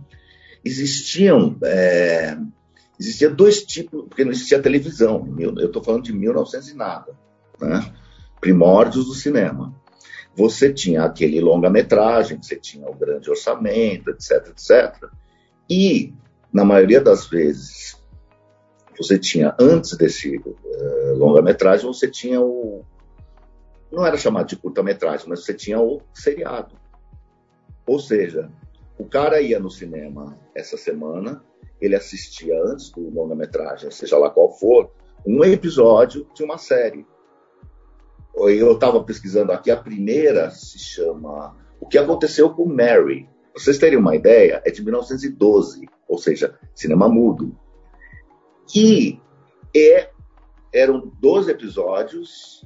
Existiam 0.67 1.55
é, 1.63 2.37
existia 2.99 3.29
dois 3.29 3.63
tipos, 3.63 4.05
porque 4.07 4.25
não 4.25 4.31
existia 4.31 4.61
televisão. 4.61 5.33
Eu 5.39 5.67
estou 5.67 5.81
falando 5.81 6.03
de 6.03 6.13
1900 6.13 6.69
e 6.69 6.75
nada, 6.75 7.17
né? 7.59 7.93
Primórdios 8.41 9.05
do 9.05 9.13
cinema. 9.13 9.73
Você 10.35 10.71
tinha 10.71 11.03
aquele 11.03 11.39
longa-metragem, 11.39 12.41
você 12.41 12.55
tinha 12.55 12.87
o 12.87 12.93
grande 12.93 13.29
orçamento, 13.29 14.11
etc, 14.11 14.49
etc. 14.49 15.09
E, 15.69 16.13
na 16.51 16.63
maioria 16.63 17.01
das 17.01 17.27
vezes, 17.27 17.97
você 18.97 19.17
tinha, 19.17 19.55
antes 19.59 19.97
desse 19.97 20.37
uh, 20.37 21.15
longa-metragem, 21.15 21.87
você 21.87 22.09
tinha 22.09 22.41
o. 22.41 22.83
Não 23.91 24.05
era 24.05 24.17
chamado 24.17 24.47
de 24.47 24.57
curta-metragem, 24.57 25.27
mas 25.29 25.43
você 25.43 25.53
tinha 25.53 25.79
o 25.79 26.01
seriado. 26.13 26.75
Ou 27.87 27.99
seja, 27.99 28.51
o 28.97 29.05
cara 29.05 29.41
ia 29.41 29.59
no 29.59 29.69
cinema 29.69 30.39
essa 30.55 30.77
semana, 30.77 31.43
ele 31.79 31.95
assistia 31.95 32.59
antes 32.63 32.89
do 32.89 33.09
longa-metragem, 33.09 33.91
seja 33.91 34.17
lá 34.17 34.29
qual 34.29 34.51
for, 34.57 34.91
um 35.25 35.43
episódio 35.43 36.27
de 36.33 36.43
uma 36.43 36.57
série. 36.57 37.05
Eu 38.35 38.73
estava 38.73 39.03
pesquisando 39.03 39.51
aqui, 39.51 39.71
a 39.71 39.77
primeira 39.77 40.49
se 40.51 40.77
chama 40.79 41.55
O 41.79 41.87
que 41.87 41.97
aconteceu 41.97 42.49
com 42.51 42.65
Mary. 42.65 43.27
Pra 43.53 43.63
vocês 43.63 43.77
terem 43.77 43.97
uma 43.97 44.15
ideia, 44.15 44.61
é 44.65 44.71
de 44.71 44.83
1912, 44.83 45.87
ou 46.07 46.17
seja, 46.17 46.57
cinema 46.75 47.09
mudo. 47.09 47.57
E 48.75 49.19
é, 49.75 50.09
eram 50.73 51.11
12 51.19 51.49
episódios, 51.51 52.63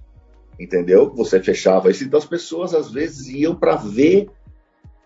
entendeu? 0.59 1.13
Você 1.15 1.41
fechava 1.41 1.89
isso. 1.89 2.03
Então 2.03 2.19
as 2.19 2.25
pessoas 2.25 2.73
às 2.73 2.91
vezes 2.91 3.27
iam 3.27 3.55
para 3.55 3.75
ver 3.75 4.29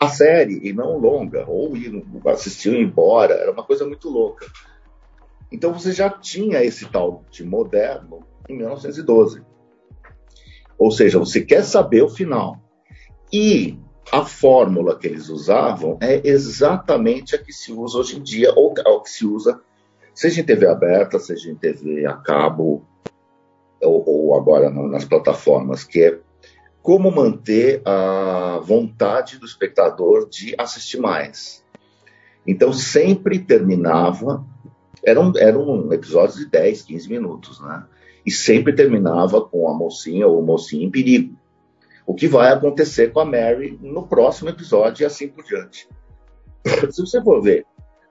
a 0.05 0.09
série 0.09 0.59
e 0.63 0.74
não 0.74 0.97
longa, 0.97 1.45
ou 1.47 1.75
ir, 1.75 2.03
assistir 2.27 2.74
e 2.74 2.77
ir 2.77 2.83
embora, 2.83 3.33
era 3.33 3.51
uma 3.51 3.63
coisa 3.63 3.85
muito 3.85 4.09
louca. 4.09 4.45
Então 5.51 5.74
você 5.74 5.91
já 5.91 6.09
tinha 6.09 6.63
esse 6.63 6.85
tal 6.88 7.24
de 7.29 7.43
moderno 7.43 8.25
em 8.50 8.57
1912. 8.57 9.41
Ou 10.77 10.91
seja, 10.91 11.19
você 11.19 11.41
quer 11.41 11.63
saber 11.63 12.03
o 12.03 12.09
final. 12.09 12.59
E 13.31 13.77
a 14.12 14.24
fórmula 14.24 14.97
que 14.97 15.07
eles 15.07 15.29
usavam 15.29 15.97
é 16.01 16.21
exatamente 16.27 17.35
a 17.35 17.38
que 17.38 17.51
se 17.51 17.71
usa 17.71 17.97
hoje 17.97 18.17
em 18.17 18.24
dia, 18.24 18.53
ou 18.55 18.74
a 18.77 19.01
que 19.01 19.09
se 19.09 19.25
usa, 19.25 19.59
seja 20.13 20.41
em 20.41 20.45
TV 20.45 20.67
aberta, 20.67 21.19
seja 21.19 21.50
em 21.50 21.55
TV 21.55 22.05
a 22.05 22.13
cabo, 22.13 22.85
ou, 23.81 24.03
ou 24.07 24.35
agora 24.35 24.69
nas 24.69 25.05
plataformas, 25.05 25.83
que 25.83 26.01
é 26.01 26.19
como 26.86 27.10
manter 27.10 27.82
a 27.84 28.60
vontade 28.63 29.39
do 29.39 29.46
espectador 29.48 30.30
de 30.30 30.54
assistir 30.56 31.00
mais. 31.00 31.65
Então, 32.46 32.72
sempre 32.72 33.39
terminava, 33.39 34.46
eram, 35.04 35.34
eram 35.36 35.92
episódios 35.92 36.38
de 36.38 36.46
10, 36.46 36.84
15 36.84 37.10
minutos, 37.10 37.60
né? 37.60 37.88
E 38.24 38.30
sempre 38.30 38.72
terminava 38.72 39.42
com 39.42 39.68
a 39.68 39.74
mocinha 39.74 40.27
ou 40.27 40.39
o 40.39 40.46
mocinho 40.46 40.84
em 40.84 40.92
perigo. 40.92 41.36
O 42.06 42.13
que 42.13 42.27
vai 42.27 42.54
acontecer 42.54 43.12
com 43.12 43.20
a 43.20 43.25
Mary 43.25 43.80
no 43.82 44.06
próximo 44.06 44.51
episódio 44.51 45.01
e 45.01 45.06
assim 45.08 45.27
por 45.27 45.44
diante. 45.44 45.89
Se 46.92 47.01
você 47.01 47.20
for 47.20 47.42
ver 47.42 47.65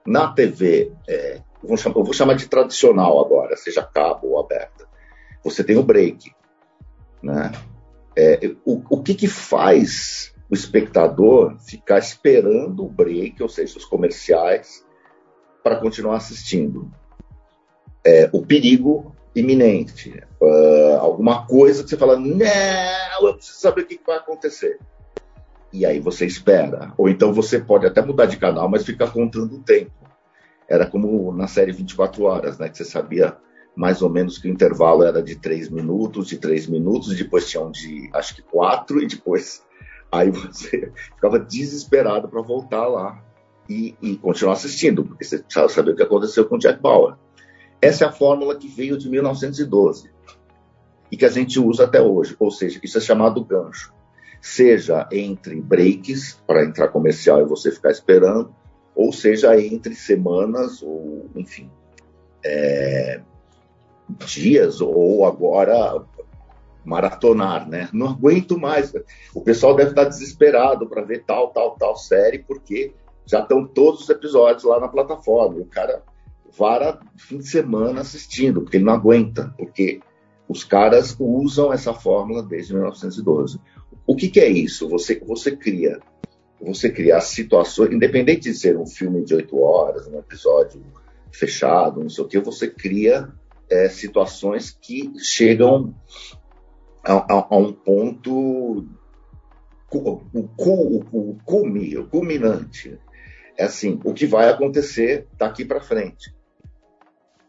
na 0.05 0.33
TV, 0.33 0.91
é, 1.07 1.37
eu, 1.63 1.69
vou 1.69 1.77
chamar, 1.77 1.95
eu 1.95 2.03
vou 2.03 2.13
chamar 2.13 2.33
de 2.33 2.49
tradicional 2.49 3.23
agora, 3.23 3.55
seja 3.55 3.83
cabo 3.83 4.31
ou 4.31 4.39
aberta, 4.41 4.85
você 5.41 5.63
tem 5.63 5.77
o 5.77 5.83
break, 5.83 6.29
né? 7.23 7.53
É, 8.17 8.55
o, 8.65 8.81
o 8.89 9.03
que, 9.03 9.13
que 9.13 9.27
faz 9.27 10.33
o 10.49 10.53
espectador 10.53 11.57
ficar 11.59 11.99
esperando 11.99 12.85
o 12.85 12.89
break, 12.89 13.41
ou 13.41 13.49
seja, 13.49 13.77
os 13.77 13.85
comerciais, 13.85 14.85
para 15.63 15.77
continuar 15.77 16.17
assistindo? 16.17 16.91
É, 18.05 18.29
o 18.31 18.45
perigo 18.45 19.15
iminente, 19.35 20.23
uh, 20.41 20.97
alguma 20.99 21.45
coisa 21.45 21.83
que 21.83 21.89
você 21.89 21.97
fala, 21.97 22.17
não, 22.17 23.27
eu 23.27 23.33
preciso 23.35 23.59
saber 23.59 23.81
o 23.81 23.85
que, 23.85 23.99
vai 24.05 24.17
acontecer. 24.17 24.79
E 25.73 25.85
aí 25.85 25.99
você 25.99 26.25
espera. 26.25 26.93
Ou 26.97 27.09
então 27.09 27.33
você 27.33 27.59
pode 27.59 27.85
até 27.85 28.01
mudar 28.01 28.27
de 28.27 28.37
canal, 28.37 28.69
mas 28.69 28.85
ficar 28.85 29.11
contando 29.11 29.55
o 29.55 29.63
tempo. 29.63 29.91
Era 30.69 30.87
como 30.87 31.33
na 31.33 31.47
série 31.47 31.73
24 31.73 32.23
horas, 32.23 32.57
né? 32.57 32.69
Que 32.69 32.77
você 32.77 32.85
sabia 32.85 33.35
mais 33.75 34.01
ou 34.01 34.09
menos 34.09 34.37
que 34.37 34.47
o 34.47 34.51
intervalo 34.51 35.03
era 35.03 35.21
de 35.21 35.35
três 35.35 35.69
minutos, 35.69 36.27
de 36.27 36.37
três 36.37 36.65
minutos, 36.67 37.15
depois 37.15 37.49
tinha 37.49 37.61
um 37.61 37.71
de 37.71 38.09
acho 38.13 38.35
que 38.35 38.41
quatro, 38.41 39.01
e 39.01 39.07
depois 39.07 39.61
aí 40.11 40.31
você 40.31 40.91
ficava 41.15 41.39
desesperado 41.39 42.27
para 42.29 42.41
voltar 42.41 42.87
lá 42.87 43.21
e, 43.69 43.95
e, 44.01 44.15
continuar 44.17 44.53
assistindo, 44.53 45.03
porque 45.03 45.23
você 45.23 45.39
precisava 45.39 45.69
saber 45.69 45.91
o 45.91 45.95
que 45.95 46.03
aconteceu 46.03 46.45
com 46.45 46.55
o 46.55 46.59
Jack 46.59 46.81
Bauer. 46.81 47.15
Essa 47.81 48.05
é 48.05 48.07
a 48.07 48.11
fórmula 48.11 48.55
que 48.55 48.67
veio 48.67 48.97
de 48.97 49.09
1912 49.09 50.09
e 51.11 51.17
que 51.17 51.25
a 51.25 51.29
gente 51.29 51.59
usa 51.59 51.83
até 51.83 52.01
hoje, 52.01 52.35
ou 52.39 52.51
seja, 52.51 52.79
isso 52.81 52.97
é 52.97 53.01
chamado 53.01 53.43
gancho. 53.43 53.93
Seja 54.41 55.07
entre 55.11 55.59
breaks 55.59 56.39
para 56.45 56.63
entrar 56.63 56.89
comercial 56.89 57.41
e 57.41 57.45
você 57.45 57.71
ficar 57.71 57.91
esperando, 57.91 58.55
ou 58.95 59.11
seja 59.11 59.59
entre 59.59 59.95
semanas, 59.95 60.81
ou 60.83 61.29
enfim, 61.35 61.69
é, 62.43 63.21
dias 64.09 64.81
ou 64.81 65.25
agora 65.25 66.03
maratonar, 66.83 67.67
né? 67.67 67.89
Não 67.91 68.09
aguento 68.09 68.59
mais. 68.59 68.93
O 69.33 69.41
pessoal 69.41 69.75
deve 69.75 69.89
estar 69.89 70.05
desesperado 70.05 70.87
para 70.87 71.01
ver 71.01 71.23
tal, 71.25 71.49
tal, 71.49 71.75
tal 71.75 71.95
série, 71.95 72.39
porque 72.39 72.93
já 73.25 73.39
estão 73.39 73.65
todos 73.65 74.01
os 74.01 74.09
episódios 74.09 74.63
lá 74.63 74.79
na 74.79 74.87
plataforma. 74.87 75.59
O 75.59 75.65
cara 75.65 76.03
vara 76.57 76.99
fim 77.17 77.39
de 77.39 77.47
semana 77.47 78.01
assistindo, 78.01 78.61
porque 78.61 78.77
ele 78.77 78.85
não 78.85 78.93
aguenta, 78.93 79.53
porque 79.57 79.99
os 80.47 80.63
caras 80.63 81.15
usam 81.19 81.73
essa 81.73 81.93
fórmula 81.93 82.43
desde 82.43 82.73
1912. 82.73 83.59
O 84.05 84.15
que, 84.15 84.29
que 84.29 84.39
é 84.39 84.47
isso? 84.47 84.87
Você, 84.87 85.19
você 85.25 85.55
cria 85.55 85.99
você 86.61 86.89
criar 86.89 87.21
situações, 87.21 87.91
independente 87.91 88.49
de 88.49 88.53
ser 88.53 88.77
um 88.77 88.85
filme 88.85 89.23
de 89.23 89.35
oito 89.35 89.59
horas, 89.59 90.07
um 90.07 90.17
episódio 90.17 90.81
fechado, 91.31 92.01
não 92.01 92.09
sei 92.09 92.23
o 92.23 92.27
que, 92.27 92.39
você 92.39 92.67
cria 92.67 93.29
é, 93.69 93.89
situações 93.89 94.71
que 94.71 95.11
chegam 95.19 95.95
a, 97.03 97.13
a, 97.13 97.47
a 97.49 97.57
um 97.57 97.71
ponto 97.71 98.87
o, 99.91 100.21
o, 100.33 100.49
o, 101.11 101.37
o 101.99 102.05
culminante. 102.09 102.99
É 103.57 103.65
assim, 103.65 103.99
o 104.03 104.13
que 104.13 104.25
vai 104.25 104.49
acontecer 104.49 105.27
daqui 105.37 105.63
para 105.63 105.79
frente. 105.79 106.35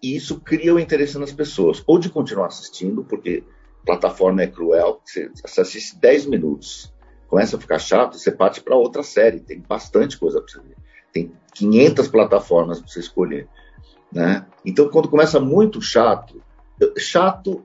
E 0.02 0.14
isso 0.14 0.40
cria 0.40 0.74
o 0.74 0.78
interesse 0.78 1.18
nas 1.18 1.32
pessoas, 1.32 1.82
ou 1.86 1.98
de 1.98 2.08
continuar 2.08 2.46
assistindo, 2.46 3.02
porque 3.02 3.42
plataforma 3.84 4.42
é 4.42 4.46
cruel, 4.46 5.00
você, 5.04 5.30
assiste 5.60 5.98
10 5.98 6.26
minutos, 6.26 6.92
começa 7.28 7.56
a 7.56 7.60
ficar 7.60 7.78
chato, 7.78 8.18
você 8.18 8.30
parte 8.30 8.60
para 8.60 8.76
outra 8.76 9.02
série, 9.02 9.40
tem 9.40 9.60
bastante 9.60 10.18
coisa 10.18 10.40
para 10.40 10.52
você 10.52 10.60
ver. 10.60 10.76
Tem 11.12 11.32
500 11.54 12.08
plataformas 12.08 12.78
para 12.78 12.88
você 12.88 13.00
escolher. 13.00 13.48
Né? 14.12 14.46
Então, 14.64 14.88
quando 14.88 15.08
começa 15.08 15.38
muito 15.40 15.80
chato, 15.80 16.42
chato 16.96 17.64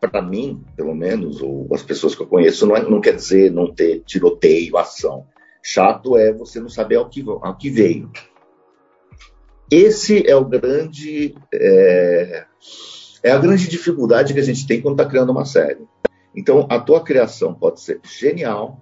para 0.00 0.22
mim, 0.22 0.64
pelo 0.76 0.94
menos, 0.94 1.42
ou 1.42 1.68
as 1.72 1.82
pessoas 1.82 2.14
que 2.14 2.22
eu 2.22 2.26
conheço, 2.26 2.66
não, 2.66 2.76
é, 2.76 2.82
não, 2.82 3.00
quer 3.00 3.14
dizer 3.14 3.52
não 3.52 3.72
ter 3.72 4.00
tiroteio, 4.00 4.78
ação. 4.78 5.26
Chato 5.62 6.16
é 6.16 6.32
você 6.32 6.58
não 6.58 6.70
saber 6.70 6.96
ao 6.96 7.08
que, 7.08 7.22
ao 7.22 7.56
que 7.56 7.68
veio. 7.68 8.10
Esse 9.70 10.26
é 10.28 10.34
o 10.34 10.44
grande 10.44 11.34
é, 11.52 12.46
é 13.22 13.30
a 13.30 13.38
grande 13.38 13.68
dificuldade 13.68 14.32
que 14.32 14.40
a 14.40 14.44
gente 14.44 14.66
tem 14.66 14.80
quando 14.80 14.98
está 14.98 15.08
criando 15.08 15.30
uma 15.30 15.44
série. 15.44 15.86
Então, 16.34 16.66
a 16.70 16.78
tua 16.78 17.02
criação 17.02 17.52
pode 17.52 17.80
ser 17.80 18.00
genial, 18.04 18.80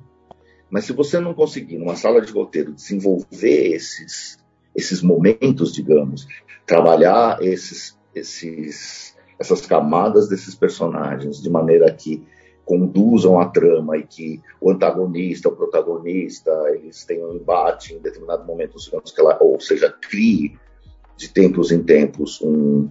mas 0.70 0.84
se 0.84 0.92
você 0.92 1.18
não 1.18 1.34
conseguir, 1.34 1.78
numa 1.78 1.96
sala 1.96 2.20
de 2.20 2.32
roteiro, 2.32 2.72
desenvolver 2.72 3.74
esses, 3.74 4.38
esses 4.74 5.02
momentos, 5.02 5.72
digamos, 5.72 6.26
trabalhar 6.68 7.42
esses, 7.42 7.98
esses, 8.14 9.16
essas 9.38 9.64
camadas 9.64 10.28
desses 10.28 10.54
personagens 10.54 11.42
de 11.42 11.48
maneira 11.48 11.90
que 11.90 12.22
conduzam 12.64 13.40
a 13.40 13.46
trama 13.46 13.96
e 13.96 14.02
que 14.02 14.42
o 14.60 14.70
antagonista, 14.70 15.48
o 15.48 15.56
protagonista, 15.56 16.52
eles 16.74 17.02
tenham 17.06 17.30
um 17.30 17.36
embate 17.36 17.94
em 17.94 17.98
determinado 17.98 18.44
momento, 18.44 18.76
ela, 19.18 19.38
ou 19.40 19.58
seja, 19.58 19.90
crie 19.90 20.58
de 21.16 21.30
tempos 21.30 21.72
em 21.72 21.82
tempos 21.82 22.42
um, 22.42 22.90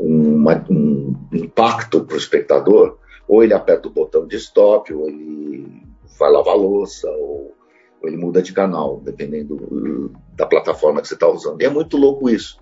um, 0.00 0.44
um 0.68 1.16
impacto 1.32 2.04
para 2.04 2.16
o 2.16 2.18
espectador, 2.18 2.98
ou 3.28 3.44
ele 3.44 3.54
aperta 3.54 3.86
o 3.86 3.92
botão 3.92 4.26
de 4.26 4.36
stop, 4.36 4.92
ou 4.92 5.08
ele 5.08 5.84
vai 6.18 6.30
lavar 6.30 6.56
louça, 6.56 7.08
ou, 7.08 7.54
ou 8.02 8.08
ele 8.08 8.16
muda 8.16 8.42
de 8.42 8.52
canal, 8.52 9.00
dependendo 9.00 10.10
da 10.34 10.44
plataforma 10.44 11.00
que 11.00 11.06
você 11.06 11.14
está 11.14 11.28
usando. 11.28 11.62
E 11.62 11.64
é 11.64 11.70
muito 11.70 11.96
louco 11.96 12.28
isso. 12.28 12.60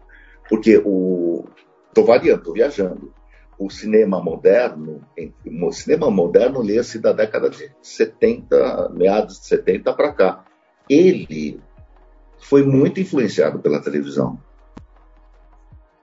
Porque 0.50 0.82
o. 0.84 1.44
Estou 1.88 2.04
variando, 2.04 2.40
estou 2.40 2.54
viajando. 2.54 3.14
O 3.56 3.70
cinema 3.70 4.20
moderno, 4.22 5.00
o 5.46 5.72
cinema 5.72 6.10
moderno 6.10 6.60
lê-se 6.60 6.98
da 6.98 7.12
década 7.12 7.48
de 7.48 7.70
70, 7.80 8.90
meados 8.90 9.38
de 9.40 9.46
70 9.46 9.92
para 9.92 10.12
cá. 10.12 10.44
Ele 10.88 11.60
foi 12.38 12.64
muito 12.64 13.00
influenciado 13.00 13.60
pela 13.60 13.80
televisão. 13.80 14.40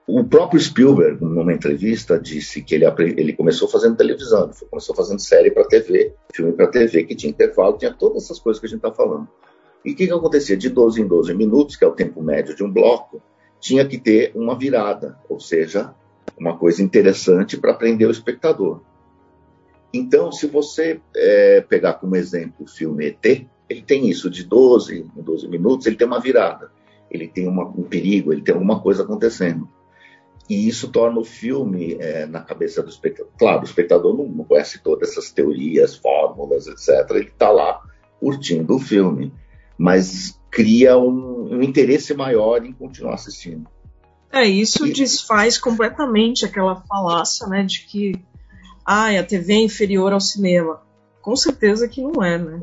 O 0.08 0.24
próprio 0.24 0.60
Spielberg, 0.60 1.22
numa 1.22 1.52
entrevista, 1.52 2.18
disse 2.18 2.62
que 2.62 2.76
ele, 2.76 2.86
ele 3.18 3.34
começou 3.34 3.68
fazendo 3.68 3.98
televisão, 3.98 4.50
começou 4.70 4.96
fazendo 4.96 5.20
série 5.20 5.52
para 5.52 5.68
TV, 5.68 6.14
filme 6.34 6.54
para 6.54 6.68
TV, 6.68 7.04
que 7.04 7.16
tinha 7.16 7.32
intervalo, 7.32 7.78
tinha 7.78 7.94
todas 7.94 8.24
essas 8.24 8.40
coisas 8.40 8.60
que 8.60 8.68
a 8.68 8.70
gente 8.70 8.78
está 8.78 8.92
falando. 8.94 9.28
E 9.84 9.92
o 9.92 9.96
que, 9.96 10.08
que 10.08 10.14
acontecia? 10.14 10.56
De 10.56 10.70
12 10.70 11.02
em 11.02 11.08
12 11.08 11.34
minutos, 11.34 11.76
que 11.76 11.84
é 11.84 11.88
o 11.88 11.92
tempo 11.92 12.22
médio 12.22 12.56
de 12.56 12.64
um 12.64 12.72
bloco, 12.72 13.22
tinha 13.60 13.86
que 13.86 13.98
ter 13.98 14.32
uma 14.36 14.58
virada, 14.58 15.18
ou 15.30 15.40
seja, 15.40 15.94
uma 16.38 16.58
coisa 16.58 16.84
interessante 16.84 17.58
para 17.58 17.74
prender 17.74 18.08
o 18.08 18.12
espectador. 18.12 18.82
Então, 19.94 20.32
se 20.32 20.48
você 20.48 21.00
é, 21.16 21.62
pegar 21.62 21.94
como 21.94 22.16
exemplo 22.16 22.66
o 22.66 22.68
filme 22.68 23.08
ET, 23.08 23.48
ele 23.70 23.82
tem 23.82 24.08
isso, 24.08 24.30
de 24.30 24.44
12 24.44 25.10
em 25.16 25.22
12 25.22 25.48
minutos, 25.48 25.88
ele 25.88 25.96
tem 25.96 26.08
uma 26.08 26.20
virada, 26.20 26.72
ele 27.10 27.28
tem 27.28 27.48
uma, 27.48 27.66
um 27.66 27.84
perigo, 27.84 28.32
ele 28.32 28.42
tem 28.42 28.54
alguma 28.54 28.80
coisa 28.80 29.04
acontecendo. 29.04 29.68
E 30.50 30.68
isso 30.68 30.90
torna 30.90 31.20
o 31.20 31.26
filme 31.26 31.98
é, 32.00 32.26
na 32.26 32.42
cabeça 32.42 32.82
do 32.82 32.90
espectador. 32.90 33.32
Claro, 33.38 33.62
o 33.62 33.66
espectador 33.66 34.16
não, 34.16 34.26
não 34.26 34.44
conhece 34.46 34.82
todas 34.82 35.10
essas 35.12 35.32
teorias, 35.32 35.96
fórmulas, 35.96 36.68
etc. 36.68 37.10
Ele 37.12 37.28
está 37.28 37.50
lá 37.50 37.82
curtindo 38.20 38.76
o 38.76 38.80
filme, 38.80 39.34
mas 39.78 40.37
cria 40.52 40.98
um, 40.98 41.56
um 41.56 41.62
interesse 41.62 42.14
maior 42.14 42.66
em 42.66 42.72
continuar 42.72 43.16
assistindo. 43.16 43.68
É, 44.32 44.46
isso 44.46 44.86
e... 44.86 44.94
desfaz 44.94 45.58
completamente 45.58 46.46
aquela 46.46 46.76
falácia, 46.88 47.48
né, 47.48 47.64
de 47.64 47.86
que 47.86 48.14
ah, 48.86 49.10
a 49.10 49.24
TV 49.24 49.54
é 49.54 49.62
inferior 49.62 50.14
ao 50.14 50.20
cinema. 50.20 50.82
Com 51.22 51.36
certeza 51.36 51.88
que 51.88 52.02
não 52.02 52.24
é, 52.24 52.38
né? 52.38 52.62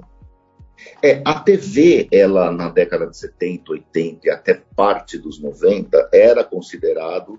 É, 1.02 1.22
a 1.24 1.38
TV, 1.38 2.08
ela 2.10 2.50
na 2.50 2.68
década 2.68 3.06
de 3.06 3.16
70, 3.16 3.72
80 3.72 4.26
e 4.26 4.30
até 4.30 4.54
parte 4.74 5.18
dos 5.18 5.40
90, 5.40 6.08
era 6.12 6.42
considerado 6.42 7.38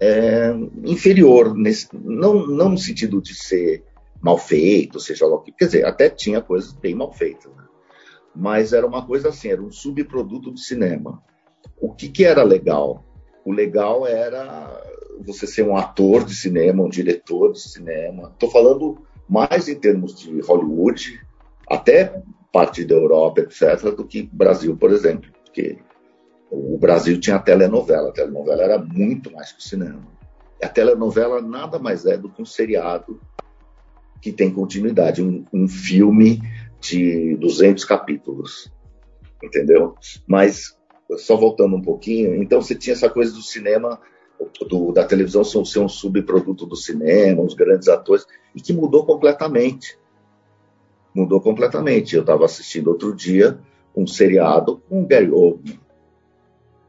é, 0.00 0.52
inferior, 0.84 1.56
nesse, 1.56 1.88
não, 1.92 2.46
não 2.46 2.70
no 2.70 2.78
sentido 2.78 3.20
de 3.20 3.34
ser 3.34 3.84
mal 4.20 4.38
feito, 4.38 5.00
seja 5.00 5.26
lá 5.26 5.36
o 5.36 5.40
que. 5.40 5.52
Quer 5.52 5.64
dizer, 5.66 5.86
até 5.86 6.08
tinha 6.08 6.40
coisas 6.40 6.72
bem 6.72 6.94
mal 6.94 7.12
feitas, 7.12 7.52
né? 7.54 7.64
Mas 8.38 8.72
era 8.72 8.86
uma 8.86 9.04
coisa 9.04 9.30
assim, 9.30 9.48
era 9.48 9.60
um 9.60 9.72
subproduto 9.72 10.52
do 10.52 10.58
cinema. 10.58 11.20
O 11.80 11.92
que, 11.92 12.08
que 12.08 12.24
era 12.24 12.44
legal? 12.44 13.04
O 13.44 13.50
legal 13.50 14.06
era 14.06 14.80
você 15.20 15.44
ser 15.44 15.64
um 15.64 15.76
ator 15.76 16.24
de 16.24 16.36
cinema, 16.36 16.84
um 16.84 16.88
diretor 16.88 17.50
de 17.50 17.60
cinema. 17.60 18.30
Estou 18.32 18.48
falando 18.48 18.98
mais 19.28 19.68
em 19.68 19.74
termos 19.74 20.14
de 20.14 20.40
Hollywood, 20.40 21.20
até 21.68 22.22
parte 22.52 22.84
da 22.84 22.94
Europa, 22.94 23.40
etc., 23.40 23.90
do 23.90 24.04
que 24.04 24.22
Brasil, 24.32 24.76
por 24.76 24.92
exemplo. 24.92 25.28
Porque 25.44 25.78
o 26.48 26.78
Brasil 26.78 27.18
tinha 27.18 27.36
a 27.36 27.40
telenovela. 27.40 28.10
A 28.10 28.12
telenovela 28.12 28.62
era 28.62 28.78
muito 28.78 29.32
mais 29.32 29.50
que 29.50 29.58
o 29.58 29.68
cinema. 29.68 30.06
A 30.62 30.68
telenovela 30.68 31.42
nada 31.42 31.76
mais 31.76 32.06
é 32.06 32.16
do 32.16 32.28
que 32.28 32.40
um 32.40 32.46
seriado 32.46 33.20
que 34.22 34.30
tem 34.30 34.52
continuidade, 34.52 35.22
um, 35.22 35.44
um 35.52 35.66
filme 35.66 36.40
de 36.80 37.36
200 37.36 37.84
capítulos, 37.84 38.72
entendeu? 39.42 39.94
Mas, 40.26 40.76
só 41.16 41.36
voltando 41.36 41.76
um 41.76 41.82
pouquinho, 41.82 42.42
então 42.42 42.60
você 42.60 42.74
tinha 42.74 42.94
essa 42.94 43.10
coisa 43.10 43.32
do 43.32 43.42
cinema, 43.42 44.00
do, 44.68 44.92
da 44.92 45.04
televisão 45.04 45.44
ser 45.44 45.78
um 45.78 45.88
subproduto 45.88 46.66
do 46.66 46.76
cinema, 46.76 47.42
os 47.42 47.54
grandes 47.54 47.88
atores, 47.88 48.26
e 48.54 48.60
que 48.60 48.72
mudou 48.72 49.04
completamente. 49.04 49.98
Mudou 51.14 51.40
completamente. 51.40 52.14
Eu 52.14 52.20
estava 52.20 52.44
assistindo 52.44 52.88
outro 52.88 53.14
dia 53.14 53.58
um 53.96 54.06
seriado 54.06 54.80
com 54.88 55.02
o 55.02 55.06
Gary 55.06 55.30
Oldman, 55.30 55.80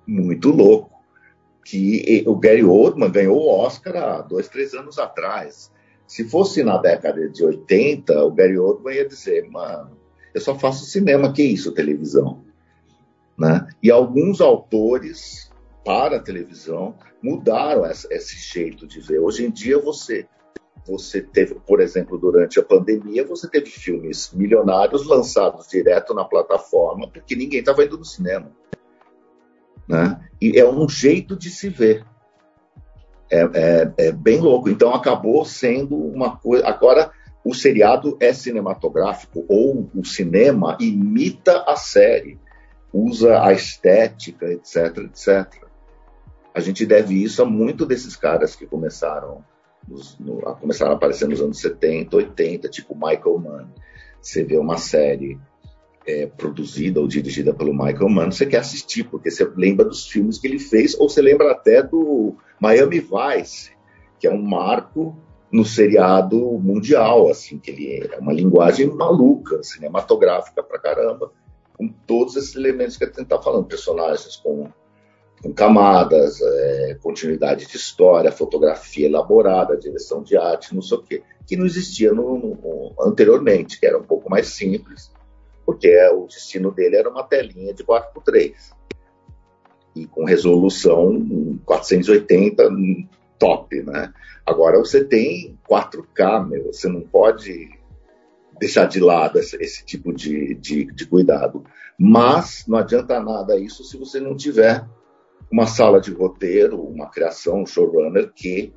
muito 0.06 0.50
louco, 0.50 0.92
que 1.66 2.24
o 2.28 2.36
Gary 2.36 2.64
Oldman 2.64 3.12
ganhou 3.12 3.38
o 3.38 3.50
Oscar 3.50 3.96
há 3.96 4.22
dois, 4.22 4.48
três 4.48 4.74
anos 4.74 4.98
atrás. 4.98 5.72
Se 6.10 6.28
fosse 6.28 6.64
na 6.64 6.78
década 6.80 7.30
de 7.30 7.46
80, 7.46 8.26
o 8.26 8.32
Gary 8.32 8.58
Oldman 8.58 8.96
ia 8.96 9.08
dizer, 9.08 9.48
mano, 9.48 9.96
eu 10.34 10.42
só 10.42 10.58
faço 10.58 10.86
cinema, 10.86 11.32
que 11.32 11.44
isso, 11.44 11.72
televisão? 11.72 12.44
Né? 13.38 13.68
E 13.82 13.92
alguns 13.92 14.42
autores 14.42 15.52
para 15.86 16.18
a 16.18 16.20
televisão 16.20 16.96
mudaram 17.22 17.86
essa, 17.86 18.12
esse 18.12 18.38
jeito 18.38 18.88
de 18.88 19.00
ver. 19.00 19.20
Hoje 19.20 19.46
em 19.46 19.52
dia 19.52 19.78
você 19.78 20.28
você 20.84 21.22
teve, 21.22 21.54
por 21.54 21.80
exemplo, 21.80 22.18
durante 22.18 22.60
a 22.60 22.64
pandemia, 22.64 23.24
você 23.24 23.48
teve 23.48 23.68
filmes 23.68 24.32
milionários 24.34 25.06
lançados 25.06 25.68
direto 25.68 26.16
na 26.16 26.26
plataforma, 26.26 27.08
porque 27.08 27.36
ninguém 27.36 27.60
estava 27.60 27.84
indo 27.84 28.00
no 28.00 28.06
cinema. 28.06 28.52
Né? 29.88 30.28
E 30.42 30.60
é 30.60 30.68
um 30.68 30.90
jeito 30.90 31.36
de 31.36 31.52
se 31.52 31.70
ver. 31.70 32.04
É, 33.32 33.42
é, 33.42 33.92
é, 33.98 34.12
bem 34.12 34.40
louco. 34.40 34.70
Então 34.70 34.94
acabou 34.94 35.46
sendo 35.46 35.96
uma 35.96 36.38
coisa. 36.38 36.68
Agora 36.68 37.12
o 37.44 37.54
seriado 37.54 38.18
é 38.20 38.34
cinematográfico 38.34 39.46
ou 39.48 39.90
o 39.96 40.04
cinema 40.04 40.78
imita 40.80 41.64
a 41.68 41.76
série, 41.76 42.40
usa 42.92 43.42
a 43.42 43.54
estética, 43.54 44.52
etc, 44.52 44.98
etc. 44.98 45.64
A 46.54 46.60
gente 46.60 46.86
deve 46.86 47.24
isso 47.24 47.42
a 47.42 47.46
muito 47.46 47.86
desses 47.86 48.16
caras 48.16 48.56
que 48.56 48.66
começaram, 48.66 49.44
nos, 49.88 50.18
no, 50.20 50.48
a, 50.48 50.56
começaram 50.56 50.92
a 50.92 50.96
aparecer 50.96 51.28
nos 51.28 51.42
anos 51.42 51.60
70, 51.60 52.16
80, 52.16 52.68
tipo 52.70 52.96
Michael 52.96 53.38
Mann. 53.38 53.68
Você 54.22 54.44
vê 54.44 54.58
uma 54.58 54.78
série 54.78 55.40
é, 56.10 56.26
produzida 56.26 57.00
ou 57.00 57.08
dirigida 57.08 57.54
pelo 57.54 57.74
Michael 57.74 58.10
Mann, 58.10 58.32
você 58.32 58.46
quer 58.46 58.60
assistir, 58.60 59.04
porque 59.04 59.30
você 59.30 59.46
lembra 59.56 59.86
dos 59.86 60.08
filmes 60.08 60.40
que 60.40 60.48
ele 60.48 60.60
fez, 60.60 61.00
ou 61.00 61.08
você 61.08 61.22
lembra 61.22 61.52
até 61.52 61.84
do 61.84 62.36
Miami 62.60 63.00
Vice, 63.00 63.72
que 64.20 64.28
é 64.28 64.32
um 64.32 64.42
marco 64.42 65.16
no 65.52 65.64
seriado 65.64 66.38
mundial, 66.60 67.30
assim, 67.30 67.60
que 67.60 67.72
ele 67.72 68.10
é 68.12 68.18
uma 68.18 68.34
linguagem 68.34 68.88
maluca, 68.88 69.62
cinematográfica 69.64 70.64
pra 70.64 70.80
caramba, 70.80 71.32
com 71.78 71.88
todos 71.88 72.36
esses 72.36 72.56
elementos 72.56 72.98
que 72.98 73.04
a 73.04 73.08
gente 73.08 73.22
está 73.22 73.42
falando, 73.42 73.66
personagens 73.66 74.36
com, 74.36 74.70
com 75.42 75.54
camadas, 75.54 76.42
é, 76.42 76.98
continuidade 77.02 77.66
de 77.66 77.78
história, 77.78 78.32
fotografia 78.32 79.08
elaborada, 79.08 79.78
direção 79.78 80.22
de 80.22 80.38
arte, 80.38 80.76
não 80.76 80.82
sei 80.82 80.98
o 80.98 81.04
quê, 81.04 81.24
que 81.48 81.56
não 81.56 81.66
existia 81.66 82.12
no, 82.12 82.38
no, 82.38 82.94
anteriormente, 83.00 83.80
que 83.80 83.86
era 83.86 83.98
um 83.98 84.04
pouco 84.04 84.30
mais 84.30 84.48
simples, 84.48 85.12
porque 85.70 85.88
é, 85.88 86.10
o 86.12 86.26
destino 86.26 86.72
dele 86.72 86.96
era 86.96 87.08
uma 87.08 87.22
telinha 87.22 87.72
de 87.76 87.84
4x3 87.84 88.56
e 89.96 90.08
com 90.08 90.26
resolução 90.26 91.60
480 91.64 92.64
top, 93.38 93.84
né? 93.84 94.12
Agora 94.44 94.80
você 94.80 95.04
tem 95.04 95.60
4K, 95.70 96.48
meu, 96.48 96.74
você 96.74 96.90
não 96.90 97.02
pode 97.02 97.70
deixar 98.60 98.88
de 98.88 99.00
lado 99.00 99.38
esse, 99.38 99.58
esse 99.58 99.86
tipo 99.86 100.12
de, 100.12 100.56
de, 100.56 100.86
de, 100.86 101.06
cuidado. 101.06 101.64
Mas 102.00 102.66
não 102.68 102.80
adianta 102.80 103.20
nada 103.20 103.56
isso 103.56 103.84
se 103.84 103.96
você 103.96 104.20
não 104.20 104.36
tiver 104.36 104.84
uma 105.52 105.68
sala 105.68 106.02
de 106.02 106.12
roteiro, 106.12 106.82
uma 106.82 107.12
criação, 107.12 107.62
um 107.62 107.66
showrunner 107.68 108.34
que 108.34 108.74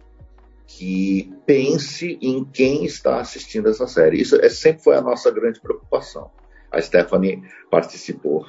que 0.66 1.32
pense 1.46 2.18
em 2.20 2.44
quem 2.44 2.84
está 2.84 3.18
assistindo 3.18 3.70
essa 3.70 3.86
série. 3.86 4.20
Isso 4.20 4.36
é, 4.36 4.50
sempre 4.50 4.82
foi 4.82 4.96
a 4.96 5.02
nossa 5.02 5.30
grande 5.30 5.58
preocupação. 5.58 6.30
A 6.72 6.80
Stephanie 6.80 7.42
participou 7.70 8.46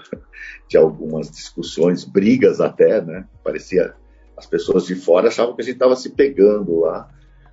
de 0.68 0.78
algumas 0.78 1.30
discussões, 1.30 2.06
brigas 2.06 2.62
até, 2.62 3.02
né? 3.02 3.26
Parecia 3.44 3.94
as 4.38 4.46
pessoas 4.46 4.86
de 4.86 4.96
fora 4.96 5.28
achavam 5.28 5.56
que 5.56 5.62
a 5.62 5.66
gente 5.66 5.76
estava 5.76 5.96
se 5.96 6.10
pegando 6.10 6.80
lá, 6.80 7.08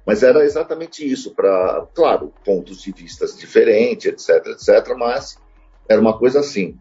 mas 0.06 0.22
era 0.22 0.44
exatamente 0.44 1.09
isso 1.09 1.35
para, 1.35 1.87
claro, 1.94 2.33
pontos 2.44 2.83
de 2.83 2.92
vistas 2.92 3.37
diferentes, 3.37 4.06
etc, 4.06 4.46
etc, 4.46 4.96
mas 4.96 5.37
era 5.88 6.00
uma 6.00 6.16
coisa 6.18 6.40
assim. 6.40 6.78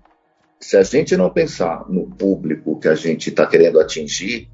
Se 0.60 0.78
a 0.78 0.84
gente 0.84 1.16
não 1.18 1.30
pensar 1.30 1.86
no 1.90 2.10
público 2.10 2.80
que 2.80 2.88
a 2.88 2.96
gente 2.96 3.30
está 3.30 3.46
querendo 3.46 3.80
atingir, 3.80 4.50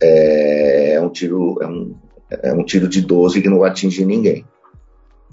é, 0.00 0.94
é, 0.94 1.00
um 1.00 1.10
tiro, 1.10 1.58
é 1.62 1.66
um, 1.66 1.98
é 2.30 2.52
um 2.52 2.64
tiro 2.64 2.88
de 2.88 3.00
12 3.00 3.40
que 3.40 3.48
não 3.48 3.58
vai 3.58 3.70
atingir 3.70 4.04
ninguém. 4.04 4.46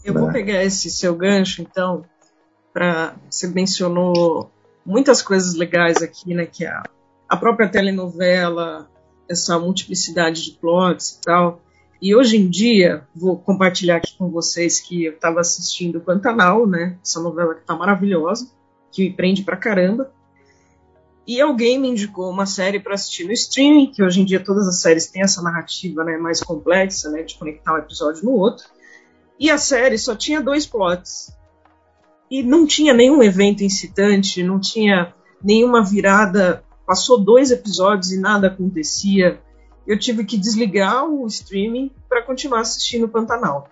Eu 0.04 0.14
né? 0.14 0.22
vou 0.22 0.32
pegar 0.32 0.64
esse 0.64 0.90
seu 0.90 1.16
gancho, 1.16 1.62
então, 1.62 2.04
você 3.30 3.48
mencionou 3.48 4.52
muitas 4.86 5.22
coisas 5.22 5.56
legais 5.56 6.02
aqui, 6.02 6.34
né? 6.34 6.46
Que 6.46 6.66
a, 6.66 6.84
a 7.28 7.38
própria 7.38 7.70
telenovela, 7.70 8.90
essa 9.28 9.58
multiplicidade 9.60 10.44
de 10.44 10.52
plots 10.52 11.12
e 11.12 11.22
tal. 11.22 11.62
E 12.02 12.16
hoje 12.16 12.38
em 12.38 12.50
dia, 12.50 13.06
vou 13.14 13.38
compartilhar 13.38 13.98
aqui 13.98 14.16
com 14.18 14.30
vocês 14.30 14.80
que 14.80 15.06
eu 15.06 15.14
estava 15.14 15.42
assistindo 15.42 16.00
Pantanal, 16.00 16.66
né? 16.66 16.98
Essa 17.04 17.22
novela 17.22 17.56
que 17.56 17.66
tá 17.66 17.76
maravilhosa, 17.76 18.50
que 18.92 19.04
me 19.04 19.14
prende 19.14 19.44
pra 19.44 19.58
caramba. 19.58 20.12
E 21.28 21.40
alguém 21.42 21.78
me 21.78 21.90
indicou 21.90 22.30
uma 22.30 22.46
série 22.46 22.80
para 22.80 22.96
assistir 22.96 23.26
no 23.26 23.34
streaming, 23.34 23.92
que 23.92 24.02
hoje 24.02 24.22
em 24.22 24.26
dia 24.26 24.44
todas 24.44 24.68
as 24.68 24.82
séries 24.82 25.08
têm 25.08 25.22
essa 25.22 25.42
narrativa 25.44 26.04
né, 26.04 26.18
mais 26.18 26.42
complexa, 26.42 27.10
né, 27.12 27.22
de 27.22 27.38
conectar 27.38 27.74
um 27.74 27.78
episódio 27.78 28.24
no 28.24 28.32
outro. 28.32 28.66
E 29.40 29.52
a 29.52 29.58
série 29.58 29.98
só 29.98 30.16
tinha 30.16 30.42
dois 30.42 30.66
plots 30.66 31.32
e 32.30 32.44
não 32.44 32.66
tinha 32.66 32.94
nenhum 32.94 33.24
evento 33.24 33.64
incitante, 33.64 34.44
não 34.44 34.60
tinha 34.60 35.14
nenhuma 35.44 35.84
virada. 35.84 36.64
Passou 36.86 37.20
dois 37.20 37.52
episódios 37.52 38.12
e 38.12 38.20
nada 38.20 38.48
acontecia. 38.48 39.40
Eu 39.88 39.98
tive 39.98 40.24
que 40.24 40.38
desligar 40.38 41.06
o 41.06 41.26
streaming 41.28 41.92
para 42.08 42.22
continuar 42.22 42.62
assistindo 42.62 43.06
o 43.06 43.10
Pantanal. 43.10 43.70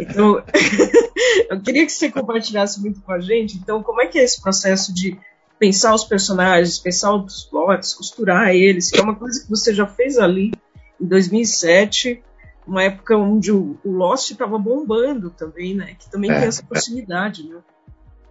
Então, 0.00 0.42
eu 1.50 1.60
queria 1.60 1.84
que 1.84 1.92
você 1.92 2.10
compartilhasse 2.10 2.80
muito 2.80 3.00
com 3.02 3.12
a 3.12 3.20
gente. 3.20 3.56
Então, 3.58 3.82
como 3.82 4.00
é 4.00 4.06
que 4.06 4.18
é 4.18 4.24
esse 4.24 4.40
processo 4.40 4.92
de 4.94 5.18
pensar 5.58 5.94
os 5.94 6.04
personagens, 6.04 6.78
pensar 6.78 7.14
os 7.14 7.44
plots, 7.44 7.94
costurar 7.94 8.54
eles, 8.54 8.90
que 8.90 8.98
é 8.98 9.02
uma 9.02 9.14
coisa 9.14 9.42
que 9.42 9.48
você 9.48 9.74
já 9.74 9.86
fez 9.86 10.18
ali 10.18 10.52
em 11.00 11.06
2007 11.06 12.22
uma 12.66 12.82
época 12.82 13.16
onde 13.16 13.52
o, 13.52 13.78
o 13.84 13.92
Lost 13.92 14.30
estava 14.30 14.58
bombando 14.58 15.30
também, 15.30 15.74
né? 15.74 15.94
Que 15.98 16.10
também 16.10 16.30
é, 16.30 16.40
tem 16.40 16.48
essa 16.48 16.64
proximidade, 16.64 17.48
né? 17.48 17.60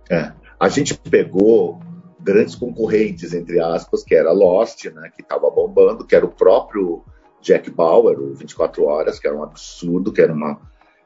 É. 0.10 0.34
A 0.60 0.67
gente 0.67 0.98
pegou 0.98 1.80
grandes 2.19 2.56
concorrentes, 2.56 3.34
entre 3.34 3.60
aspas, 3.60 4.04
que 4.04 4.13
era 4.13 4.32
Lost, 4.32 4.86
né? 4.86 5.10
Que 5.15 5.21
estava 5.21 5.50
bombando, 5.50 6.06
que 6.06 6.15
era 6.15 6.26
o 6.26 6.32
próprio 6.32 7.04
Jack 7.41 7.69
Bauer, 7.71 8.19
o 8.19 8.34
24 8.34 8.84
Horas, 8.84 9.19
que 9.19 9.28
era 9.28 9.38
um 9.38 9.43
absurdo, 9.43 10.12
que 10.12 10.21
era 10.21 10.34
uma... 10.34 10.60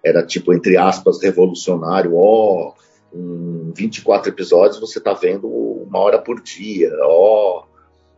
Era 0.03 0.25
tipo, 0.25 0.53
entre 0.53 0.77
aspas, 0.77 1.21
revolucionário. 1.21 2.15
Ó, 2.15 2.73
oh, 2.73 3.17
em 3.17 3.71
24 3.75 4.29
episódios 4.29 4.79
você 4.79 4.99
tá 4.99 5.13
vendo 5.13 5.47
uma 5.47 5.99
hora 5.99 6.19
por 6.19 6.41
dia. 6.41 6.89
Ó, 7.01 7.59
oh. 7.59 7.63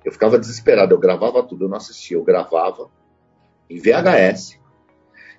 eu 0.05 0.11
ficava 0.11 0.37
desesperado. 0.37 0.93
Eu 0.93 0.99
gravava 0.99 1.41
tudo, 1.43 1.65
eu 1.65 1.69
não 1.69 1.77
assistia. 1.77 2.17
Eu 2.17 2.23
gravava 2.23 2.87
em 3.67 3.79
VHS 3.79 4.60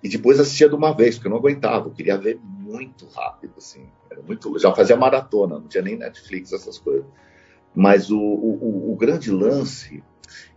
e 0.03 0.09
depois 0.09 0.41
assistia 0.41 0.69
de 0.69 0.75
uma 0.75 0.95
vez, 0.95 1.15
porque 1.15 1.29
eu 1.29 1.31
não 1.31 1.38
aguentava, 1.38 1.87
eu 1.87 1.93
queria 1.93 2.19
ver 2.19 2.38
muito 2.43 3.07
rápido, 3.07 3.55
assim. 3.57 3.88
Era 4.11 4.21
muito, 4.23 4.59
já 4.59 4.75
fazia 4.75 4.97
maratona, 4.97 5.59
não 5.59 5.69
tinha 5.69 5.83
nem 5.83 5.97
Netflix, 5.97 6.53
essas 6.53 6.79
coisas. 6.79 7.07
Mas 7.75 8.11
o, 8.11 8.19
o, 8.19 8.93
o 8.93 8.97
grande 8.97 9.31
lance 9.31 10.03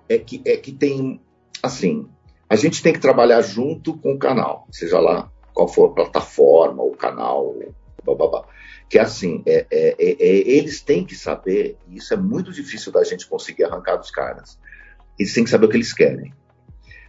é 0.09 0.17
que, 0.17 0.41
é 0.45 0.57
que 0.57 0.71
tem, 0.71 1.21
assim, 1.61 2.09
a 2.49 2.55
gente 2.55 2.81
tem 2.81 2.91
que 2.91 2.99
trabalhar 2.99 3.41
junto 3.41 3.97
com 3.97 4.13
o 4.13 4.19
canal, 4.19 4.67
seja 4.71 4.99
lá 4.99 5.31
qual 5.53 5.67
for 5.67 5.91
a 5.91 5.93
plataforma, 5.93 6.83
o 6.83 6.91
canal, 6.91 7.55
blá, 8.03 8.45
que 8.89 8.97
é 8.97 9.01
assim, 9.01 9.41
é, 9.45 9.65
é, 9.71 9.95
é, 9.97 10.11
é, 10.11 10.49
eles 10.57 10.81
têm 10.81 11.05
que 11.05 11.15
saber, 11.15 11.77
e 11.87 11.97
isso 11.97 12.13
é 12.13 12.17
muito 12.17 12.51
difícil 12.51 12.91
da 12.91 13.03
gente 13.03 13.27
conseguir 13.27 13.63
arrancar 13.63 13.95
dos 13.97 14.11
caras, 14.11 14.59
eles 15.17 15.33
têm 15.33 15.43
que 15.43 15.49
saber 15.49 15.65
o 15.65 15.69
que 15.69 15.77
eles 15.77 15.93
querem. 15.93 16.33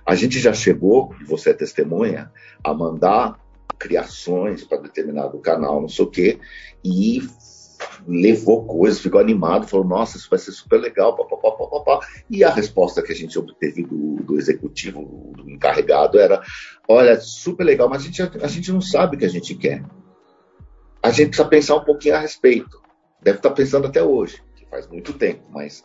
A 0.07 0.14
gente 0.14 0.38
já 0.38 0.53
chegou, 0.53 1.14
e 1.21 1.25
você 1.25 1.51
é 1.51 1.55
testemunha, 1.55 2.31
a 2.62 2.73
mandar 2.73 3.40
criações 3.79 4.64
para 4.64 4.79
determinado 4.79 5.38
canal, 5.40 5.81
não 5.81 5.88
sei 5.88 6.05
o 6.05 6.11
quê, 6.11 6.38
e 6.85 7.21
levou 8.07 8.64
coisas, 8.64 9.01
ficou 9.01 9.21
animado, 9.21 9.66
falou, 9.66 9.87
nossa, 9.87 10.16
isso 10.16 10.31
vai 10.31 10.38
ser 10.38 10.53
super 10.53 10.81
legal, 10.81 11.16
papapá, 11.16 11.51
papapá. 11.53 12.07
E 12.31 12.45
a 12.45 12.51
resposta 12.51 13.03
que 13.03 13.12
a 13.12 13.14
gente 13.14 13.38
obteve 13.38 13.83
do, 13.83 14.16
do 14.23 14.38
executivo, 14.38 15.33
do 15.37 15.51
encarregado, 15.51 16.19
era, 16.19 16.42
olha, 16.88 17.21
super 17.21 17.64
legal, 17.64 17.88
mas 17.88 18.03
a 18.03 18.05
gente, 18.05 18.23
a 18.23 18.47
gente 18.47 18.73
não 18.73 18.81
sabe 18.81 19.16
o 19.16 19.19
que 19.19 19.25
a 19.25 19.31
gente 19.31 19.55
quer. 19.55 19.85
A 21.03 21.11
gente 21.11 21.29
precisa 21.29 21.49
pensar 21.49 21.77
um 21.77 21.85
pouquinho 21.85 22.16
a 22.16 22.21
respeito. 22.21 22.81
Deve 23.23 23.38
estar 23.38 23.51
pensando 23.51 23.87
até 23.87 24.03
hoje, 24.03 24.42
que 24.55 24.66
faz 24.66 24.87
muito 24.87 25.12
tempo, 25.12 25.42
mas... 25.51 25.83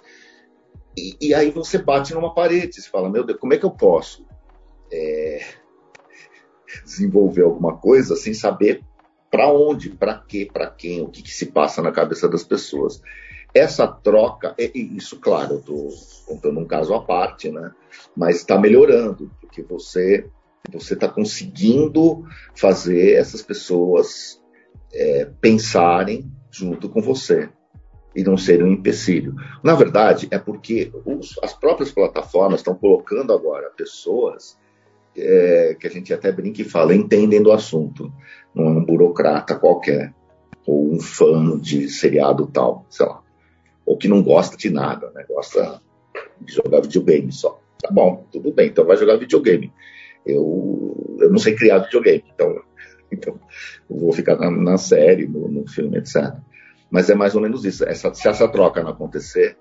E, 0.97 1.15
e 1.21 1.33
aí 1.33 1.51
você 1.51 1.77
bate 1.77 2.13
numa 2.13 2.33
parede, 2.33 2.81
você 2.81 2.89
fala, 2.89 3.09
meu 3.09 3.23
Deus, 3.23 3.39
como 3.39 3.53
é 3.53 3.57
que 3.57 3.65
eu 3.65 3.71
posso 3.71 4.25
é... 4.91 5.41
desenvolver 6.83 7.43
alguma 7.43 7.77
coisa 7.77 8.15
sem 8.15 8.33
saber 8.33 8.83
para 9.29 9.51
onde, 9.51 9.89
para 9.89 10.17
quê, 10.17 10.49
para 10.51 10.69
quem, 10.69 11.01
o 11.01 11.07
que, 11.07 11.23
que, 11.23 11.31
se 11.31 11.47
passa 11.47 11.81
na 11.81 11.91
cabeça 11.91 12.27
das 12.27 12.43
pessoas. 12.43 13.01
Essa 13.53 13.87
troca, 13.87 14.53
isso, 14.57 15.19
claro, 15.19 15.53
eu 15.53 15.59
estou 15.59 15.89
contando 16.25 16.59
um 16.59 16.65
caso 16.65 16.93
à 16.93 17.01
parte, 17.01 17.49
né? 17.49 17.71
mas 18.15 18.37
está 18.37 18.57
melhorando, 18.57 19.31
porque 19.39 19.61
você 19.61 20.29
você 20.71 20.93
está 20.93 21.09
conseguindo 21.09 22.23
fazer 22.55 23.13
essas 23.13 23.41
pessoas 23.41 24.39
é, 24.93 25.25
pensarem 25.41 26.31
junto 26.51 26.87
com 26.87 27.01
você 27.01 27.49
e 28.15 28.23
não 28.23 28.37
serem 28.37 28.65
um 28.65 28.71
empecilho. 28.71 29.35
Na 29.63 29.73
verdade, 29.73 30.27
é 30.31 30.37
porque 30.37 30.91
os, 31.05 31.39
as 31.41 31.53
próprias 31.53 31.91
plataformas 31.91 32.59
estão 32.59 32.75
colocando 32.75 33.33
agora 33.33 33.71
pessoas 33.75 34.57
é, 35.15 35.75
que 35.79 35.87
a 35.87 35.89
gente 35.89 36.13
até 36.13 36.31
brinca 36.31 36.61
e 36.61 36.65
fala, 36.65 36.95
entendem 36.95 37.41
do 37.41 37.51
assunto. 37.51 38.11
Não 38.53 38.65
é 38.65 38.69
um 38.69 38.85
burocrata 38.85 39.55
qualquer, 39.55 40.13
ou 40.65 40.93
um 40.93 40.99
fã 40.99 41.59
de 41.59 41.89
seriado 41.89 42.47
tal, 42.47 42.85
sei 42.89 43.05
lá. 43.05 43.21
Ou 43.85 43.97
que 43.97 44.07
não 44.07 44.21
gosta 44.21 44.55
de 44.57 44.69
nada, 44.69 45.11
né? 45.11 45.25
Gosta 45.27 45.81
de 46.39 46.53
jogar 46.53 46.81
videogame 46.81 47.31
só. 47.31 47.59
Tá 47.81 47.89
bom, 47.91 48.25
tudo 48.31 48.51
bem, 48.51 48.67
então 48.67 48.85
vai 48.85 48.95
jogar 48.97 49.17
videogame. 49.17 49.71
Eu, 50.25 51.17
eu 51.19 51.31
não 51.31 51.39
sei 51.39 51.55
criar 51.55 51.79
videogame, 51.79 52.23
então, 52.33 52.61
então 53.11 53.39
vou 53.89 54.11
ficar 54.11 54.37
na, 54.37 54.51
na 54.51 54.77
série, 54.77 55.27
no, 55.27 55.47
no, 55.47 55.67
filme, 55.67 55.97
etc. 55.97 56.35
Mas 56.91 57.09
é 57.09 57.15
mais 57.15 57.33
ou 57.33 57.41
menos 57.41 57.65
isso. 57.65 57.83
Essa, 57.85 58.13
se 58.13 58.27
essa 58.27 58.47
troca 58.47 58.83
não 58.83 58.91
acontecer, 58.91 59.57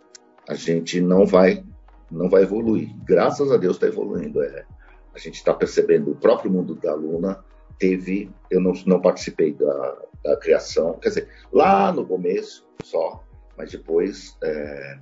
a 0.49 0.55
gente 0.55 1.01
não 1.01 1.25
vai 1.25 1.65
não 2.11 2.29
vai 2.29 2.43
evoluir. 2.43 2.93
Graças 3.05 3.53
a 3.53 3.57
Deus 3.57 3.77
está 3.77 3.87
evoluindo. 3.87 4.43
É, 4.43 4.67
a 5.15 5.19
gente 5.19 5.37
está 5.37 5.55
percebendo 5.55 6.11
o 6.11 6.17
próprio 6.17 6.51
mundo 6.51 6.75
da 6.75 6.93
Luna 6.93 7.43
teve, 7.79 8.31
eu 8.51 8.61
não, 8.61 8.73
não 8.85 9.01
participei 9.01 9.55
da, 9.55 9.97
da, 10.23 10.37
criação, 10.37 10.99
quer 11.01 11.09
dizer, 11.09 11.29
lá 11.51 11.91
no 11.91 12.07
começo 12.07 12.69
só, 12.85 13.25
mas 13.57 13.73
depois 13.73 14.37
é, 14.45 14.99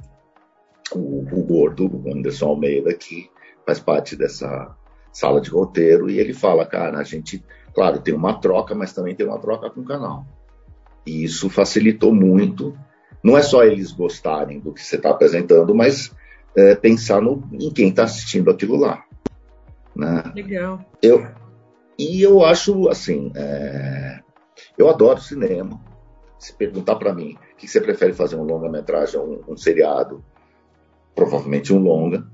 o, 0.93 1.21
o 1.21 1.45
gordo, 1.45 1.87
o 1.87 2.15
Anderson 2.15 2.51
Almeida, 2.51 2.95
que 2.95 3.29
faz 3.67 3.81
parte 3.81 4.15
dessa 4.15 4.77
sala 5.13 5.41
de 5.41 5.51
roteiro, 5.51 6.09
e 6.09 6.21
ele 6.21 6.33
fala, 6.33 6.65
cara, 6.65 6.99
a 6.99 7.03
gente, 7.03 7.45
claro, 7.75 8.01
tem 8.01 8.15
uma 8.15 8.41
troca, 8.41 8.75
mas 8.77 8.93
também 8.93 9.15
tem 9.15 9.27
uma 9.27 9.41
troca 9.41 9.69
com 9.69 9.81
o 9.81 9.85
canal. 9.85 10.25
E 11.09 11.25
isso 11.25 11.49
facilitou 11.49 12.15
muito. 12.15 12.77
Não 13.25 13.37
é 13.37 13.41
só 13.41 13.65
eles 13.65 13.93
gostarem 13.93 14.61
do 14.61 14.75
que 14.75 14.83
você 14.85 14.97
está 14.97 15.09
apresentando, 15.09 15.75
mas 15.75 16.15
é, 16.55 16.75
pensar 16.75 17.23
no, 17.23 17.49
em 17.53 17.73
quem 17.73 17.89
está 17.89 18.05
assistindo 18.05 18.51
aquilo 18.51 18.77
lá. 18.77 19.03
Né? 19.97 20.23
Legal. 20.35 20.85
Eu, 21.03 21.27
e 21.99 22.23
eu 22.23 22.45
acho, 22.45 22.91
assim, 22.91 23.33
é, 23.35 24.21
eu 24.77 24.91
adoro 24.91 25.19
cinema. 25.19 25.81
Se 26.39 26.53
perguntar 26.53 26.97
para 26.97 27.15
mim 27.15 27.39
o 27.55 27.57
que 27.57 27.67
você 27.67 27.81
prefere 27.81 28.13
fazer, 28.13 28.37
um 28.37 28.45
longa-metragem 28.45 29.19
ou 29.19 29.27
um, 29.49 29.53
um, 29.53 29.57
seriado, 29.57 30.23
provavelmente 31.15 31.73
um 31.73 31.79
longa, 31.79 32.25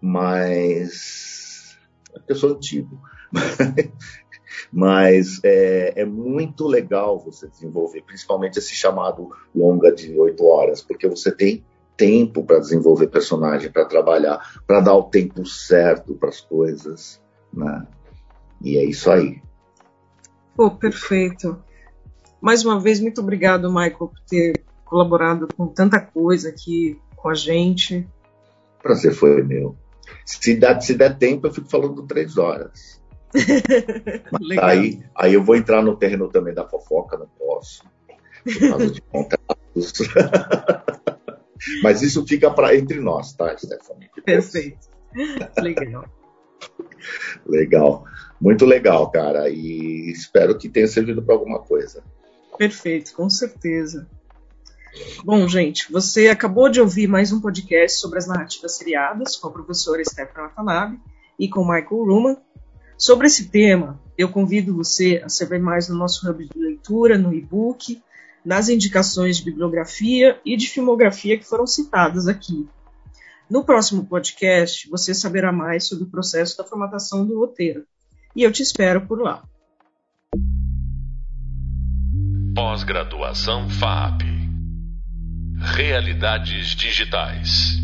mas. 0.00 1.76
É 2.14 2.18
porque 2.18 2.32
eu 2.32 2.36
sou 2.36 2.50
antigo. 2.50 3.00
mas 4.72 5.40
é, 5.44 6.02
é, 6.02 6.04
muito 6.04 6.66
legal 6.66 7.18
você 7.18 7.48
desenvolver, 7.48 8.02
principalmente 8.02 8.58
esse 8.58 8.74
chamado 8.74 9.30
longa 9.54 9.92
de 9.92 10.18
oito 10.18 10.44
horas, 10.44 10.82
porque 10.82 11.08
você 11.08 11.30
tem 11.30 11.64
tempo 11.96 12.44
para 12.44 12.58
desenvolver 12.58 13.08
personagem, 13.08 13.70
para 13.70 13.84
trabalhar, 13.84 14.60
para 14.66 14.80
dar 14.80 14.94
o 14.94 15.04
tempo 15.04 15.46
certo 15.46 16.14
para 16.14 16.28
as 16.28 16.40
coisas, 16.40 17.20
né? 17.52 17.86
E 18.62 18.76
é 18.76 18.84
isso 18.84 19.10
aí. 19.10 19.40
Pô, 20.54 20.70
perfeito. 20.70 21.58
Mais 22.40 22.64
uma 22.64 22.78
vez, 22.78 23.00
muito 23.00 23.20
obrigado, 23.20 23.68
Michael, 23.68 23.96
por 23.96 24.20
ter 24.28 24.62
colaborado 24.84 25.48
com 25.56 25.66
tanta 25.66 26.00
coisa 26.00 26.48
aqui 26.48 26.98
com 27.16 27.28
a 27.28 27.34
gente. 27.34 28.06
Prazer 28.82 29.12
foi 29.12 29.42
meu. 29.42 29.76
Se 30.24 30.54
der, 30.54 30.80
se 30.80 30.94
der 30.94 31.18
tempo, 31.18 31.46
eu 31.46 31.52
fico 31.52 31.68
falando 31.68 32.06
três 32.06 32.38
horas. 32.38 33.02
aí, 34.62 35.02
aí 35.14 35.34
eu 35.34 35.42
vou 35.42 35.56
entrar 35.56 35.82
no 35.82 35.96
terreno 35.96 36.28
também 36.28 36.54
da 36.54 36.66
fofoca, 36.66 37.16
não 37.16 37.26
posso. 37.38 37.84
Por 38.44 38.68
causa 38.68 38.90
de 38.90 39.00
contratos. 39.02 39.92
Mas 41.82 42.02
isso 42.02 42.26
fica 42.26 42.50
para 42.50 42.76
entre 42.76 43.00
nós, 43.00 43.32
tá, 43.32 43.56
Stephanie? 43.56 44.08
Perfeito. 44.24 44.88
Legal. 45.60 46.04
legal. 47.46 48.04
Muito 48.40 48.64
legal, 48.64 49.10
cara. 49.10 49.48
E 49.48 50.10
espero 50.10 50.56
que 50.56 50.68
tenha 50.68 50.86
servido 50.86 51.22
para 51.22 51.34
alguma 51.34 51.60
coisa. 51.60 52.02
Perfeito, 52.58 53.14
com 53.14 53.28
certeza. 53.28 54.06
Bom, 55.24 55.46
gente, 55.46 55.90
você 55.92 56.28
acabou 56.28 56.68
de 56.70 56.80
ouvir 56.80 57.06
mais 57.06 57.32
um 57.32 57.40
podcast 57.40 57.98
sobre 57.98 58.18
as 58.18 58.26
narrativas 58.26 58.76
seriadas 58.76 59.36
com 59.36 59.48
a 59.48 59.52
professora 59.52 60.02
Stephanie 60.02 60.48
Watanabe 60.48 61.00
e 61.38 61.48
com 61.48 61.60
Michael 61.60 62.04
Ruman. 62.04 62.36
Sobre 62.98 63.26
esse 63.26 63.50
tema, 63.50 64.00
eu 64.16 64.30
convido 64.30 64.74
você 64.74 65.22
a 65.22 65.28
saber 65.28 65.58
mais 65.58 65.88
no 65.88 65.96
nosso 65.96 66.28
hub 66.28 66.48
de 66.48 66.58
leitura, 66.58 67.18
no 67.18 67.34
e-book, 67.34 68.02
nas 68.42 68.70
indicações 68.70 69.36
de 69.36 69.44
bibliografia 69.44 70.40
e 70.44 70.56
de 70.56 70.68
filmografia 70.68 71.36
que 71.36 71.44
foram 71.44 71.66
citadas 71.66 72.26
aqui. 72.26 72.66
No 73.50 73.64
próximo 73.64 74.06
podcast, 74.06 74.88
você 74.88 75.12
saberá 75.12 75.52
mais 75.52 75.86
sobre 75.86 76.04
o 76.04 76.10
processo 76.10 76.56
da 76.56 76.64
formatação 76.64 77.26
do 77.26 77.38
roteiro. 77.38 77.84
E 78.34 78.42
eu 78.42 78.50
te 78.50 78.62
espero 78.62 79.06
por 79.06 79.20
lá. 79.20 79.44
Pós-graduação 82.54 83.68
FAP 83.68 84.22
Realidades 85.58 86.74
Digitais 86.74 87.78